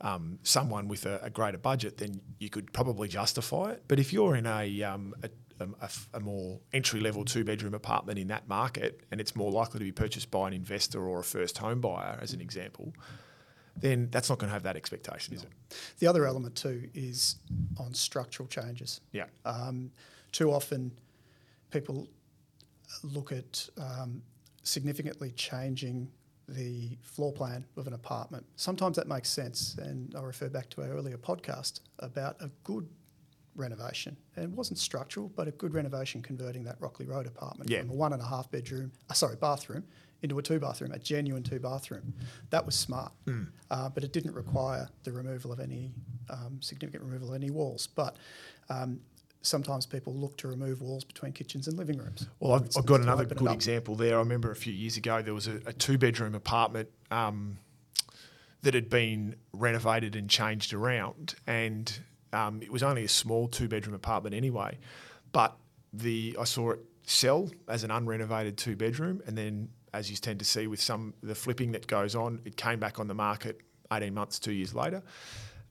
um, 0.00 0.38
someone 0.42 0.88
with 0.88 1.06
a, 1.06 1.20
a, 1.22 1.30
greater 1.30 1.58
budget, 1.58 1.98
then 1.98 2.20
you 2.38 2.48
could 2.48 2.72
probably 2.72 3.08
justify 3.08 3.72
it. 3.72 3.84
But 3.88 3.98
if 3.98 4.12
you're 4.12 4.36
in 4.36 4.46
a, 4.46 4.82
um, 4.82 5.14
a, 5.22 5.66
a, 5.80 5.90
a 6.14 6.20
more 6.20 6.60
entry 6.72 7.00
level 7.00 7.24
two 7.24 7.44
bedroom 7.44 7.74
apartment 7.74 8.18
in 8.18 8.28
that 8.28 8.48
market, 8.48 9.00
and 9.10 9.20
it's 9.20 9.34
more 9.34 9.50
likely 9.50 9.78
to 9.78 9.84
be 9.84 9.92
purchased 9.92 10.30
by 10.30 10.46
an 10.46 10.54
investor 10.54 11.04
or 11.04 11.20
a 11.20 11.24
first 11.24 11.58
home 11.58 11.80
buyer, 11.80 12.18
as 12.22 12.32
an 12.32 12.40
example, 12.40 12.92
then 13.76 14.08
that's 14.10 14.28
not 14.28 14.38
going 14.38 14.48
to 14.48 14.52
have 14.52 14.62
that 14.64 14.76
expectation, 14.76 15.34
is 15.34 15.42
it? 15.42 15.50
The 15.98 16.06
other 16.06 16.26
element 16.26 16.56
too 16.56 16.88
is 16.94 17.36
on 17.78 17.94
structural 17.94 18.48
changes. 18.48 19.00
Yeah. 19.12 19.26
Um, 19.44 19.90
too 20.32 20.52
often, 20.52 20.92
people 21.70 22.08
look 23.02 23.32
at 23.32 23.68
um, 23.78 24.22
significantly 24.62 25.32
changing 25.32 26.10
the 26.48 26.96
floor 27.02 27.32
plan 27.32 27.64
of 27.76 27.86
an 27.86 27.92
apartment. 27.92 28.46
Sometimes 28.56 28.96
that 28.96 29.06
makes 29.06 29.28
sense, 29.28 29.76
and 29.78 30.14
I 30.16 30.22
refer 30.22 30.48
back 30.48 30.70
to 30.70 30.82
our 30.82 30.88
earlier 30.88 31.18
podcast 31.18 31.80
about 31.98 32.36
a 32.40 32.50
good 32.64 32.88
renovation. 33.54 34.16
And 34.36 34.44
it 34.44 34.50
wasn't 34.50 34.78
structural, 34.78 35.30
but 35.34 35.48
a 35.48 35.50
good 35.50 35.74
renovation 35.74 36.22
converting 36.22 36.64
that 36.64 36.76
Rockley 36.80 37.06
Road 37.06 37.26
apartment 37.26 37.70
yeah. 37.70 37.80
from 37.80 37.90
a 37.90 37.94
one 37.94 38.12
and 38.12 38.22
a 38.22 38.24
half 38.24 38.50
bedroom, 38.50 38.92
uh, 39.10 39.14
sorry, 39.14 39.36
bathroom 39.36 39.84
into 40.22 40.38
a 40.38 40.42
two 40.42 40.58
bathroom, 40.58 40.92
a 40.92 40.98
genuine 40.98 41.42
two 41.42 41.60
bathroom. 41.60 42.14
That 42.50 42.64
was 42.64 42.74
smart, 42.74 43.12
mm. 43.26 43.48
uh, 43.70 43.88
but 43.88 44.04
it 44.04 44.12
didn't 44.12 44.34
require 44.34 44.88
the 45.04 45.12
removal 45.12 45.52
of 45.52 45.60
any 45.60 45.92
um, 46.30 46.58
significant 46.60 47.04
removal 47.04 47.28
of 47.30 47.34
any 47.34 47.50
walls. 47.50 47.86
But 47.86 48.16
um, 48.68 49.00
sometimes 49.48 49.86
people 49.86 50.14
look 50.14 50.36
to 50.38 50.48
remove 50.48 50.80
walls 50.80 51.04
between 51.04 51.32
kitchens 51.32 51.68
and 51.68 51.76
living 51.76 51.98
rooms. 51.98 52.28
Well, 52.40 52.54
I've, 52.54 52.68
I've 52.76 52.86
got 52.86 53.00
another 53.00 53.24
good 53.24 53.50
example 53.50 53.94
there. 53.94 54.16
I 54.16 54.18
remember 54.18 54.50
a 54.50 54.56
few 54.56 54.72
years 54.72 54.96
ago 54.96 55.22
there 55.22 55.34
was 55.34 55.48
a, 55.48 55.56
a 55.66 55.72
two 55.72 55.98
bedroom 55.98 56.34
apartment. 56.34 56.88
Um, 57.10 57.58
that 58.62 58.74
had 58.74 58.90
been 58.90 59.36
renovated 59.52 60.16
and 60.16 60.28
changed 60.28 60.72
around, 60.72 61.36
and 61.46 62.00
um, 62.32 62.60
it 62.62 62.72
was 62.72 62.82
only 62.82 63.04
a 63.04 63.08
small 63.08 63.48
two 63.48 63.68
bedroom 63.68 63.94
apartment 63.94 64.34
anyway, 64.34 64.76
but 65.32 65.56
the 65.92 66.36
I 66.38 66.44
saw 66.44 66.72
it 66.72 66.80
sell 67.04 67.50
as 67.68 67.84
an 67.84 67.90
unrenovated 67.90 68.56
two 68.56 68.76
bedroom, 68.76 69.22
and 69.26 69.38
then 69.38 69.68
as 69.94 70.10
you 70.10 70.16
tend 70.16 70.38
to 70.40 70.44
see 70.44 70.66
with 70.66 70.80
some 70.80 71.14
the 71.22 71.34
flipping 71.34 71.72
that 71.72 71.86
goes 71.86 72.14
on, 72.14 72.40
it 72.44 72.56
came 72.56 72.78
back 72.78 72.98
on 72.98 73.08
the 73.08 73.14
market 73.14 73.60
18 73.92 74.12
months, 74.12 74.38
two 74.38 74.52
years 74.52 74.74
later. 74.74 75.02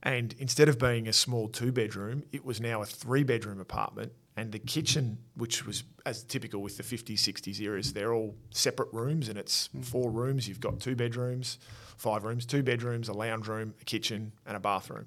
And 0.02 0.34
instead 0.38 0.68
of 0.68 0.78
being 0.78 1.08
a 1.08 1.12
small 1.12 1.48
two 1.48 1.72
bedroom, 1.72 2.22
it 2.32 2.44
was 2.44 2.60
now 2.60 2.82
a 2.82 2.86
three 2.86 3.24
bedroom 3.24 3.60
apartment. 3.60 4.12
And 4.36 4.52
the 4.52 4.60
kitchen, 4.60 5.18
which 5.34 5.66
was 5.66 5.82
as 6.06 6.22
typical 6.22 6.62
with 6.62 6.76
the 6.76 6.84
50s, 6.84 7.14
60s 7.14 7.60
eras, 7.60 7.92
they're 7.92 8.12
all 8.12 8.36
separate 8.50 8.88
rooms 8.92 9.28
and 9.28 9.36
it's 9.36 9.68
four 9.82 10.10
rooms. 10.12 10.46
You've 10.46 10.60
got 10.60 10.78
two 10.78 10.94
bedrooms, 10.94 11.58
five 11.96 12.22
rooms, 12.22 12.46
two 12.46 12.62
bedrooms, 12.62 13.08
a 13.08 13.12
lounge 13.12 13.48
room, 13.48 13.74
a 13.80 13.84
kitchen, 13.84 14.32
and 14.46 14.56
a 14.56 14.60
bathroom. 14.60 15.06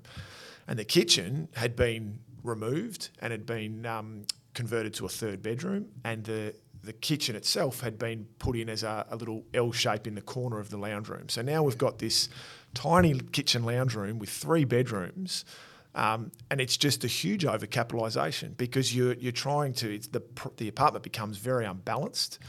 And 0.68 0.78
the 0.78 0.84
kitchen 0.84 1.48
had 1.56 1.78
been 1.78 2.20
removed 2.44 3.10
and 3.22 3.32
had 3.32 3.46
been 3.46 3.86
um, 3.86 4.24
converted 4.54 4.94
to 4.96 5.06
a 5.06 5.10
third 5.10 5.42
bedroom. 5.42 5.88
And 6.04 6.26
the 6.26 6.54
the 6.84 6.94
kitchen 6.94 7.36
itself 7.36 7.82
had 7.82 8.00
been 8.00 8.26
put 8.40 8.56
in 8.56 8.68
as 8.68 8.84
a, 8.84 9.06
a, 9.12 9.16
little 9.16 9.44
L 9.54 9.72
shape 9.72 10.08
in 10.08 10.16
the 10.16 10.22
corner 10.22 10.60
of 10.60 10.70
the 10.70 10.78
lounge 10.78 11.10
room. 11.10 11.30
So 11.30 11.42
now 11.42 11.62
we've 11.64 11.78
got 11.78 12.00
this 12.00 12.30
tiny 12.74 13.20
kitchen 13.20 13.64
lounge 13.64 13.96
room 13.96 14.20
with 14.20 14.30
three 14.30 14.66
bedrooms. 14.66 15.46
Um, 15.94 16.32
and 16.50 16.62
it's 16.62 16.78
just 16.78 17.04
a 17.04 17.08
huge 17.08 17.44
overcapitalisation 17.44 18.56
because 18.56 18.96
you're 18.96 19.14
you're 19.16 19.34
trying 19.34 19.74
to 19.74 20.00
the 20.00 20.24
the 20.56 20.70
apartment 20.70 21.04
becomes 21.04 21.38
very 21.38 21.66
unbalanced, 21.66 22.40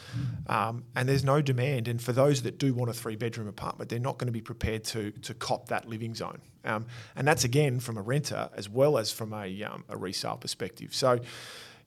um, 0.46 0.84
and 0.94 1.08
there's 1.08 1.24
no 1.24 1.42
demand. 1.42 1.88
And 1.88 2.00
for 2.00 2.12
those 2.12 2.42
that 2.42 2.58
do 2.58 2.72
want 2.72 2.90
a 2.90 2.92
three 2.92 3.16
bedroom 3.16 3.48
apartment, 3.48 3.90
they're 3.90 3.98
not 3.98 4.18
going 4.18 4.26
to 4.26 4.32
be 4.32 4.40
prepared 4.40 4.84
to 4.84 5.10
to 5.10 5.34
cop 5.34 5.68
that 5.68 5.88
living 5.88 6.14
zone. 6.14 6.40
Um, 6.64 6.86
and 7.16 7.26
that's 7.26 7.42
again 7.42 7.80
from 7.80 7.96
a 7.96 8.02
renter 8.02 8.48
as 8.54 8.68
well 8.68 8.96
as 8.96 9.10
from 9.10 9.32
a 9.32 9.62
um, 9.64 9.84
a 9.88 9.96
resale 9.96 10.36
perspective. 10.36 10.94
So 10.94 11.18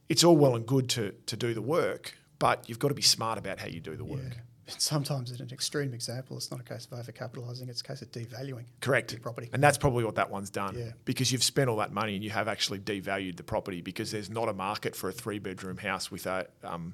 it's 0.09 0.25
all 0.25 0.35
well 0.35 0.55
and 0.55 0.65
good 0.65 0.89
to 0.89 1.13
to 1.27 1.37
do 1.37 1.53
the 1.53 1.61
work, 1.61 2.17
but 2.37 2.67
you've 2.67 2.79
got 2.79 2.89
to 2.89 2.95
be 2.95 3.01
smart 3.01 3.37
about 3.37 3.59
how 3.59 3.67
you 3.67 3.79
do 3.79 3.95
the 3.95 4.03
work. 4.03 4.19
Yeah. 4.23 4.41
Sometimes, 4.77 5.31
in 5.31 5.41
an 5.41 5.51
extreme 5.51 5.93
example, 5.93 6.37
it's 6.37 6.49
not 6.49 6.59
a 6.59 6.63
case 6.63 6.87
of 6.89 6.97
overcapitalising; 6.97 7.69
it's 7.69 7.81
a 7.81 7.83
case 7.83 8.01
of 8.01 8.11
devaluing. 8.11 8.65
Correct. 8.81 9.21
property, 9.21 9.49
and 9.53 9.63
that's 9.63 9.77
probably 9.77 10.03
what 10.03 10.15
that 10.15 10.29
one's 10.31 10.49
done. 10.49 10.75
Yeah. 10.77 10.91
Because 11.05 11.31
you've 11.31 11.43
spent 11.43 11.69
all 11.69 11.77
that 11.77 11.91
money 11.91 12.15
and 12.15 12.23
you 12.23 12.31
have 12.31 12.47
actually 12.47 12.79
devalued 12.79 13.37
the 13.37 13.43
property 13.43 13.81
because 13.81 14.11
there's 14.11 14.29
not 14.29 14.49
a 14.49 14.53
market 14.53 14.95
for 14.95 15.09
a 15.09 15.13
three-bedroom 15.13 15.77
house 15.77 16.09
with 16.09 16.25
a 16.25 16.47
um, 16.63 16.93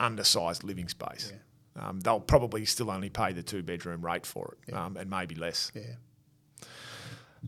undersized 0.00 0.64
living 0.64 0.88
space. 0.88 1.32
Yeah. 1.32 1.88
Um, 1.88 2.00
they'll 2.00 2.20
probably 2.20 2.64
still 2.64 2.90
only 2.90 3.10
pay 3.10 3.32
the 3.32 3.42
two-bedroom 3.42 4.04
rate 4.04 4.26
for 4.26 4.56
it, 4.58 4.72
yeah. 4.72 4.84
um, 4.84 4.96
and 4.96 5.08
maybe 5.08 5.34
less. 5.34 5.70
Yeah. 5.74 5.82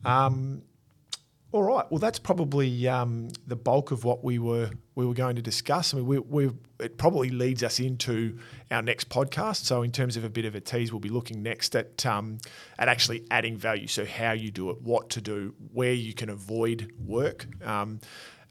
Um, 0.05 0.63
all 1.51 1.63
right. 1.63 1.85
Well, 1.91 1.99
that's 1.99 2.19
probably 2.19 2.87
um, 2.87 3.29
the 3.47 3.57
bulk 3.57 3.91
of 3.91 4.05
what 4.05 4.23
we 4.23 4.39
were 4.39 4.71
we 4.95 5.07
were 5.07 5.15
going 5.15 5.37
to 5.37 5.43
discuss. 5.43 5.95
I 5.95 5.99
mean, 5.99 6.07
we, 6.07 6.19
we, 6.19 6.51
it 6.81 6.99
probably 6.99 7.31
leads 7.31 7.63
us 7.63 7.81
into 7.81 8.39
our 8.71 8.83
next 8.83 9.09
podcast. 9.09 9.65
So, 9.65 9.83
in 9.83 9.91
terms 9.91 10.17
of 10.17 10.25
a 10.25 10.29
bit 10.29 10.45
of 10.45 10.55
a 10.55 10.61
tease, 10.61 10.93
we'll 10.93 11.01
be 11.01 11.09
looking 11.09 11.43
next 11.43 11.75
at 11.75 12.05
um, 12.05 12.39
at 12.79 12.89
actually 12.89 13.25
adding 13.31 13.57
value. 13.57 13.87
So, 13.87 14.05
how 14.05 14.33
you 14.33 14.51
do 14.51 14.69
it, 14.71 14.83
what 14.83 15.09
to 15.11 15.23
do, 15.23 15.55
where 15.73 15.95
you 15.95 16.13
can 16.13 16.29
avoid 16.29 16.93
work, 16.99 17.47
um, 17.65 18.01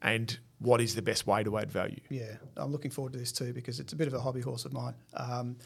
and 0.02 0.36
what 0.58 0.80
is 0.80 0.96
the 0.96 1.02
best 1.02 1.24
way 1.24 1.44
to 1.44 1.56
add 1.58 1.70
value. 1.70 2.00
Yeah, 2.08 2.36
I'm 2.56 2.72
looking 2.72 2.90
forward 2.90 3.12
to 3.12 3.18
this 3.20 3.30
too 3.30 3.52
because 3.52 3.78
it's 3.78 3.92
a 3.92 3.96
bit 3.96 4.08
of 4.08 4.14
a 4.14 4.20
hobby 4.20 4.40
horse 4.40 4.64
of 4.64 4.72
mine. 4.72 4.94
Um, 5.14 5.56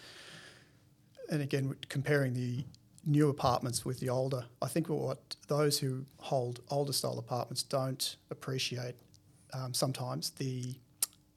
and 1.30 1.40
again, 1.40 1.74
comparing 1.88 2.34
the 2.34 2.64
new 3.04 3.28
apartments 3.28 3.84
with 3.84 4.00
the 4.00 4.08
older. 4.08 4.44
I 4.60 4.68
think 4.68 4.88
what 4.88 5.36
those 5.48 5.78
who 5.78 6.04
hold 6.18 6.60
older 6.70 6.92
style 6.92 7.18
apartments 7.18 7.62
don't 7.62 8.16
appreciate 8.30 8.94
um, 9.52 9.74
sometimes 9.74 10.30
the 10.30 10.74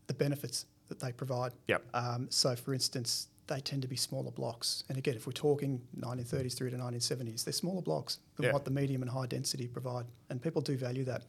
the 0.08 0.13
benefits 0.13 0.65
that 0.88 0.99
they 0.99 1.12
provide. 1.12 1.51
Yep. 1.67 1.84
Um, 1.93 2.28
so, 2.30 2.56
for 2.56 2.73
instance, 2.73 3.30
they 3.47 3.60
tend 3.60 3.82
to 3.82 3.88
be 3.88 3.95
smaller 3.95 4.32
blocks. 4.32 4.84
And 4.89 4.97
again, 4.97 5.15
if 5.15 5.25
we're 5.28 5.34
talking 5.34 5.82
1930s 5.99 6.56
through 6.56 6.71
to 6.71 6.78
1970s, 6.78 7.43
they're 7.43 7.54
smaller 7.54 7.82
blocks 7.82 8.19
than 8.38 8.51
what 8.51 8.65
the 8.65 8.71
medium 8.71 9.01
and 9.01 9.10
high 9.10 9.25
density 9.25 9.67
provide. 9.67 10.06
And 10.30 10.41
people 10.41 10.62
do 10.62 10.78
value 10.78 11.04
that. 11.06 11.23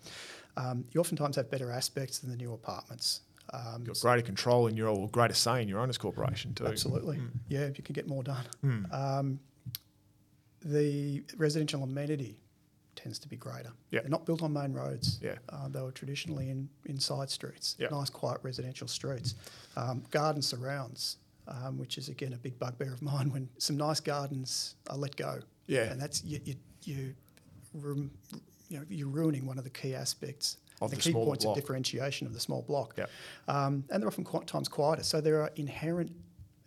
Um, 0.57 0.85
you 0.93 1.01
oftentimes 1.01 1.37
have 1.37 1.51
better 1.51 1.71
aspects 1.71 2.19
than 2.19 2.31
the 2.31 2.37
new 2.37 2.53
apartments. 2.53 3.23
Um, 3.53 3.85
You've 3.87 3.95
got 3.95 4.01
greater 4.01 4.23
control 4.23 4.67
in 4.67 4.77
your, 4.77 4.89
or 4.89 5.09
greater 5.09 5.35
say 5.35 5.63
in 5.63 5.69
your 5.69 5.81
owner's 5.81 5.99
corporation 5.99 6.55
too. 6.55 6.67
Absolutely. 6.67 7.19
Mm. 7.19 7.31
Yeah, 7.49 7.67
you 7.67 7.83
can 7.83 7.93
get 7.93 8.09
more 8.09 8.23
done. 8.23 8.45
Mm 8.65 9.39
the 10.67 11.23
residential 11.37 11.83
amenity 11.83 12.41
tends 12.97 13.19
to 13.21 13.29
be 13.29 13.37
greater. 13.37 13.71
Yeah. 13.91 14.01
They're 14.01 14.11
not 14.11 14.27
built 14.27 14.43
on 14.43 14.53
main 14.53 14.73
roads. 14.73 15.21
Yeah. 15.23 15.37
Uh, 15.49 15.69
they 15.69 15.81
were 15.81 15.93
traditionally 15.93 16.51
in, 16.51 16.69
in 16.87 16.99
side 16.99 17.31
streets, 17.31 17.77
yeah. 17.79 17.89
nice, 17.91 18.11
quiet 18.11 18.41
residential 18.43 18.89
streets. 18.89 19.35
Um, 19.77 20.03
garden 20.11 20.43
surrounds, 20.43 21.19
um, 21.47 21.79
which 21.79 21.99
is 21.99 22.09
again 22.09 22.33
a 22.33 22.37
big 22.37 22.59
bugbear 22.59 22.93
of 22.93 23.03
mine 23.13 23.31
when 23.31 23.49
some 23.59 23.77
nice 23.77 24.01
gardens 24.01 24.75
are 24.89 24.97
let 24.97 25.15
go. 25.17 25.41
Yeah. 25.67 25.85
And 25.85 26.01
that's 26.01 26.25
you, 26.25 26.41
you, 26.45 26.55
you, 26.85 27.15
you 27.75 28.11
know, 28.79 28.85
you're 28.89 29.09
ruining 29.09 29.47
one 29.47 29.59
of 29.59 29.65
the 29.65 29.71
key 29.71 29.95
aspects. 29.95 30.59
Of 30.83 30.91
the, 30.91 30.97
the 30.97 31.03
key 31.03 31.13
points 31.13 31.45
block. 31.45 31.57
of 31.57 31.63
differentiation 31.63 32.27
of 32.27 32.35
the 32.35 32.41
small 32.41 32.61
block. 32.61 32.97
Yeah. 32.99 33.07
Um, 33.49 33.85
and 33.89 34.03
they're 34.03 34.09
often 34.09 34.25
quite 34.25 34.47
times 34.47 34.69
quieter. 34.69 35.05
So 35.05 35.23
there 35.23 35.41
are 35.41 35.51
inherent 35.57 36.13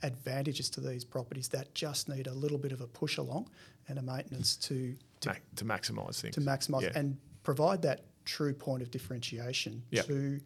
advantages 0.03 0.69
to 0.69 0.81
these 0.81 1.03
properties 1.03 1.47
that 1.49 1.73
just 1.73 2.09
need 2.09 2.27
a 2.27 2.33
little 2.33 2.57
bit 2.57 2.71
of 2.71 2.81
a 2.81 2.87
push 2.87 3.17
along 3.17 3.49
and 3.87 3.99
a 3.99 4.01
maintenance 4.01 4.55
to 4.55 4.95
to, 5.19 5.35
to 5.55 5.65
maximise 5.65 6.21
things 6.21 6.35
to 6.35 6.41
maximise 6.41 6.83
yeah. 6.83 6.91
and 6.95 7.17
provide 7.43 7.81
that 7.81 8.05
true 8.25 8.53
point 8.53 8.81
of 8.81 8.91
differentiation 8.91 9.81
yep. 9.91 10.05
to 10.05 10.39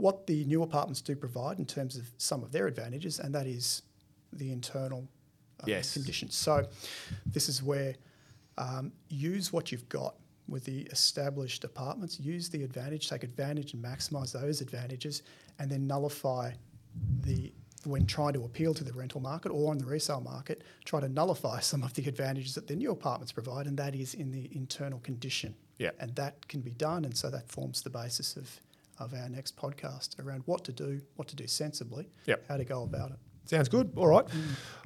what 0.00 0.26
the 0.26 0.44
new 0.46 0.62
apartments 0.62 1.00
do 1.00 1.14
provide 1.14 1.58
in 1.58 1.66
terms 1.66 1.96
of 1.96 2.10
some 2.16 2.42
of 2.42 2.52
their 2.52 2.66
advantages, 2.66 3.20
and 3.20 3.34
that 3.34 3.46
is 3.46 3.82
the 4.32 4.50
internal 4.50 5.06
uh, 5.60 5.64
yes. 5.66 5.92
conditions. 5.92 6.34
So 6.34 6.66
this 7.26 7.48
is 7.48 7.62
where 7.62 7.94
um, 8.56 8.92
use 9.08 9.52
what 9.52 9.70
you've 9.70 9.88
got 9.88 10.14
with 10.48 10.64
the 10.64 10.82
established 10.90 11.64
apartments, 11.64 12.18
use 12.18 12.48
the 12.48 12.64
advantage, 12.64 13.08
take 13.08 13.22
advantage 13.22 13.74
and 13.74 13.84
maximise 13.84 14.32
those 14.32 14.60
advantages, 14.60 15.22
and 15.58 15.70
then 15.70 15.86
nullify 15.86 16.52
the 17.20 17.52
when 17.84 18.06
trying 18.06 18.34
to 18.34 18.44
appeal 18.44 18.74
to 18.74 18.84
the 18.84 18.92
rental 18.92 19.20
market 19.20 19.50
or 19.50 19.70
on 19.70 19.78
the 19.78 19.86
resale 19.86 20.20
market, 20.20 20.62
try 20.84 21.00
to 21.00 21.08
nullify 21.08 21.60
some 21.70 21.82
of 21.82 21.94
the 21.94 22.06
advantages 22.06 22.54
that 22.54 22.66
the 22.66 22.76
new 22.76 22.90
apartments 22.90 23.32
provide, 23.32 23.66
and 23.66 23.76
that 23.78 23.94
is 23.94 24.14
in 24.14 24.30
the 24.30 24.50
internal 24.54 25.00
condition. 25.00 25.54
Yeah. 25.78 25.90
And 25.98 26.14
that 26.16 26.46
can 26.48 26.60
be 26.60 26.72
done, 26.72 27.04
and 27.06 27.16
so 27.16 27.30
that 27.30 27.48
forms 27.48 27.82
the 27.82 27.90
basis 27.90 28.36
of 28.36 28.60
of 28.98 29.14
our 29.14 29.30
next 29.30 29.56
podcast 29.56 30.22
around 30.22 30.42
what 30.44 30.62
to 30.62 30.72
do, 30.72 31.00
what 31.16 31.26
to 31.26 31.34
do 31.34 31.46
sensibly, 31.46 32.06
Yep. 32.26 32.44
how 32.48 32.58
to 32.58 32.64
go 32.66 32.82
about 32.82 33.12
it. 33.12 33.18
Sounds 33.50 33.68
good. 33.68 33.90
All 33.96 34.06
right. 34.06 34.24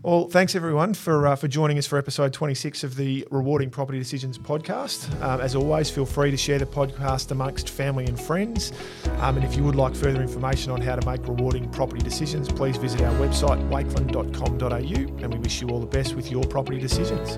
Well, 0.02 0.26
thanks 0.28 0.54
everyone 0.54 0.94
for 0.94 1.26
uh, 1.26 1.36
for 1.36 1.48
joining 1.48 1.76
us 1.76 1.86
for 1.86 1.98
episode 1.98 2.32
26 2.32 2.82
of 2.82 2.96
the 2.96 3.28
Rewarding 3.30 3.68
Property 3.68 3.98
Decisions 3.98 4.38
podcast. 4.38 5.20
Um, 5.20 5.42
as 5.42 5.54
always, 5.54 5.90
feel 5.90 6.06
free 6.06 6.30
to 6.30 6.36
share 6.38 6.58
the 6.58 6.64
podcast 6.64 7.30
amongst 7.30 7.68
family 7.68 8.06
and 8.06 8.18
friends. 8.18 8.72
Um, 9.18 9.36
and 9.36 9.44
if 9.44 9.54
you 9.54 9.64
would 9.64 9.74
like 9.74 9.94
further 9.94 10.22
information 10.22 10.72
on 10.72 10.80
how 10.80 10.96
to 10.96 11.06
make 11.06 11.28
rewarding 11.28 11.70
property 11.72 12.02
decisions, 12.02 12.50
please 12.50 12.78
visit 12.78 13.02
our 13.02 13.12
website 13.16 13.60
wakelin.com.au. 13.68 15.22
And 15.22 15.34
we 15.34 15.38
wish 15.38 15.60
you 15.60 15.68
all 15.68 15.80
the 15.80 15.86
best 15.86 16.14
with 16.14 16.30
your 16.30 16.44
property 16.44 16.78
decisions. 16.78 17.36